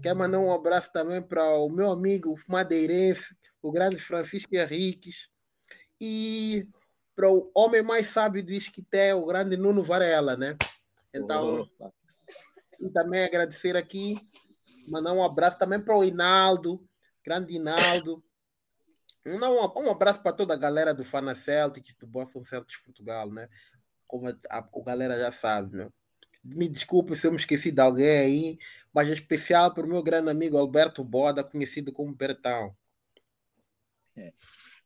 Quero 0.00 0.16
mandar 0.16 0.38
um 0.38 0.52
abraço 0.52 0.92
também 0.92 1.20
para 1.20 1.56
o 1.56 1.68
meu 1.68 1.90
amigo 1.90 2.38
madeirense, 2.46 3.36
o 3.60 3.72
grande 3.72 3.96
Francisco 3.96 4.54
Henriques, 4.54 5.28
e 6.00 6.68
para 7.16 7.28
o 7.28 7.50
homem 7.52 7.82
mais 7.82 8.06
sábio 8.10 8.44
do 8.44 8.52
Isquité, 8.52 9.12
o 9.12 9.26
grande 9.26 9.56
Nuno 9.56 9.82
Varela, 9.82 10.36
né? 10.36 10.56
Então, 11.12 11.68
e 12.80 12.88
também 12.90 13.24
agradecer 13.24 13.76
aqui, 13.76 14.14
mandar 14.86 15.14
um 15.14 15.24
abraço 15.24 15.58
também 15.58 15.80
para 15.80 15.96
o 15.96 16.04
Inaldo, 16.04 16.80
grande 17.24 17.54
Inaldo. 17.54 18.22
Um, 19.26 19.38
um 19.82 19.90
abraço 19.90 20.22
para 20.22 20.32
toda 20.32 20.54
a 20.54 20.58
galera 20.58 20.94
do 20.94 21.04
Fana 21.04 21.34
Celtics, 21.34 21.96
do 21.96 22.06
Boston 22.06 22.44
Celtics 22.44 22.80
Portugal, 22.82 23.32
né? 23.32 23.48
Como 24.06 24.28
a, 24.28 24.34
a, 24.50 24.82
galera 24.84 25.18
já 25.18 25.32
sabe, 25.32 25.76
né? 25.76 25.88
Me 26.42 26.68
desculpe 26.68 27.16
se 27.16 27.26
eu 27.26 27.30
me 27.30 27.38
esqueci 27.38 27.70
de 27.70 27.80
alguém 27.80 28.18
aí, 28.18 28.58
mas 28.94 29.08
é 29.08 29.12
especial 29.12 29.72
para 29.72 29.84
o 29.84 29.88
meu 29.88 30.02
grande 30.02 30.30
amigo 30.30 30.58
Alberto 30.58 31.02
Boda, 31.02 31.42
conhecido 31.42 31.92
como 31.92 32.14
Bertão. 32.14 32.76
É, 34.16 34.32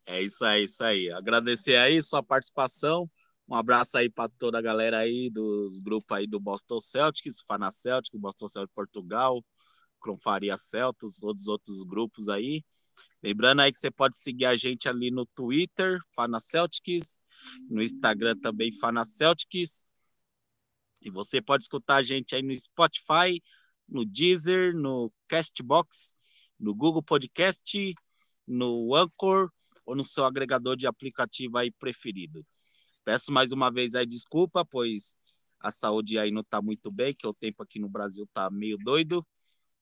é 0.07 0.22
isso 0.22 0.44
aí, 0.44 0.64
isso 0.64 0.85
aí. 0.85 1.11
Agradecer 1.11 1.76
aí 1.76 2.02
sua 2.02 2.22
participação. 2.22 3.11
Um 3.48 3.54
abraço 3.54 3.96
aí 3.96 4.11
para 4.11 4.28
toda 4.38 4.59
a 4.59 4.62
galera 4.62 4.98
aí 4.98 5.31
dos 5.31 5.81
grupos 5.81 6.16
aí 6.16 6.26
do 6.26 6.38
Boston 6.38 6.78
Celtics, 6.78 7.40
Fana 7.40 7.70
Celtics, 7.70 8.20
Boston 8.20 8.46
Celtics 8.46 8.74
Portugal, 8.74 9.42
Cronfaria 10.00 10.57
Celtics, 10.57 11.18
todos 11.18 11.42
os 11.42 11.48
outros 11.48 11.85
grupos 11.85 12.28
aí. 12.28 12.62
Lembrando 13.22 13.61
aí 13.61 13.72
que 13.72 13.78
você 13.78 13.90
pode 13.90 14.16
seguir 14.16 14.46
a 14.46 14.57
gente 14.57 14.88
ali 14.88 15.11
no 15.11 15.26
Twitter, 15.26 15.98
Fana 16.14 16.38
Celtics, 16.38 17.18
no 17.68 17.83
Instagram 17.83 18.37
também, 18.37 18.70
Fana 18.72 19.04
Celtics. 19.04 19.85
E 21.02 21.11
você 21.11 21.40
pode 21.40 21.64
escutar 21.64 21.96
a 21.96 22.02
gente 22.02 22.35
aí 22.35 22.42
no 22.42 22.54
Spotify, 22.54 23.42
no 23.88 24.04
Deezer, 24.04 24.74
no 24.74 25.12
Castbox, 25.26 26.14
no 26.59 26.74
Google 26.74 27.02
Podcast, 27.02 27.94
no 28.46 28.94
Anchor 28.94 29.50
ou 29.87 29.96
no 29.96 30.02
seu 30.02 30.24
agregador 30.24 30.76
de 30.76 30.87
aplicativo 30.87 31.57
aí 31.59 31.70
preferido. 31.70 32.44
Peço 33.04 33.33
mais 33.33 33.52
uma 33.52 33.70
vez 33.70 33.94
aí 33.94 34.07
desculpa, 34.07 34.64
pois 34.64 35.16
a 35.61 35.72
saúde 35.72 36.18
aí 36.18 36.31
não 36.31 36.42
está 36.42 36.61
muito 36.61 36.90
bem, 36.90 37.14
que 37.14 37.26
o 37.26 37.35
tempo 37.35 37.62
aqui 37.62 37.78
no 37.78 37.88
Brasil 37.88 38.24
está 38.24 38.50
meio 38.50 38.76
doido, 38.78 39.26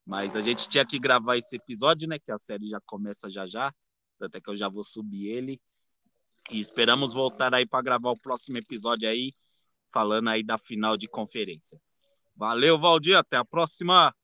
mas 0.07 0.37
a 0.37 0.41
gente 0.41 0.69
tinha 0.69 0.87
que 0.87 1.01
gravar 1.01 1.37
esse 1.37 1.57
episódio, 1.57 2.09
né, 2.09 2.17
que 2.17 2.31
a 2.31 2.39
série 2.39 2.69
já 2.69 2.81
começa 2.87 3.29
já 3.29 3.45
já, 3.45 3.75
até 4.21 4.41
que 4.41 4.49
eu 4.49 4.55
já 4.55 4.69
vou 4.69 4.85
subir 4.85 5.27
ele. 5.27 5.61
E 6.49 6.61
esperamos 6.61 7.13
voltar 7.13 7.53
aí 7.53 7.67
para 7.67 7.83
gravar 7.83 8.11
o 8.11 8.21
próximo 8.21 8.57
episódio 8.57 9.09
aí, 9.09 9.33
falando 9.93 10.29
aí 10.31 10.45
da 10.45 10.57
final 10.57 10.97
de 10.97 11.09
conferência. 11.09 11.81
Valeu, 12.37 12.79
Valdir, 12.79 13.17
até 13.17 13.37
a 13.37 13.45
próxima. 13.45 14.15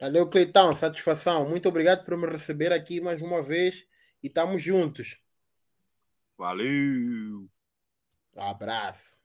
Valeu, 0.00 0.26
Cleitão, 0.26 0.74
satisfação. 0.74 1.46
Muito 1.46 1.68
obrigado 1.68 2.02
por 2.06 2.16
me 2.16 2.26
receber 2.26 2.72
aqui 2.72 2.98
mais 2.98 3.20
uma 3.20 3.42
vez 3.42 3.84
e 4.22 4.28
estamos 4.28 4.62
juntos. 4.62 5.22
Valeu. 6.38 7.46
Um 8.34 8.42
abraço. 8.42 9.19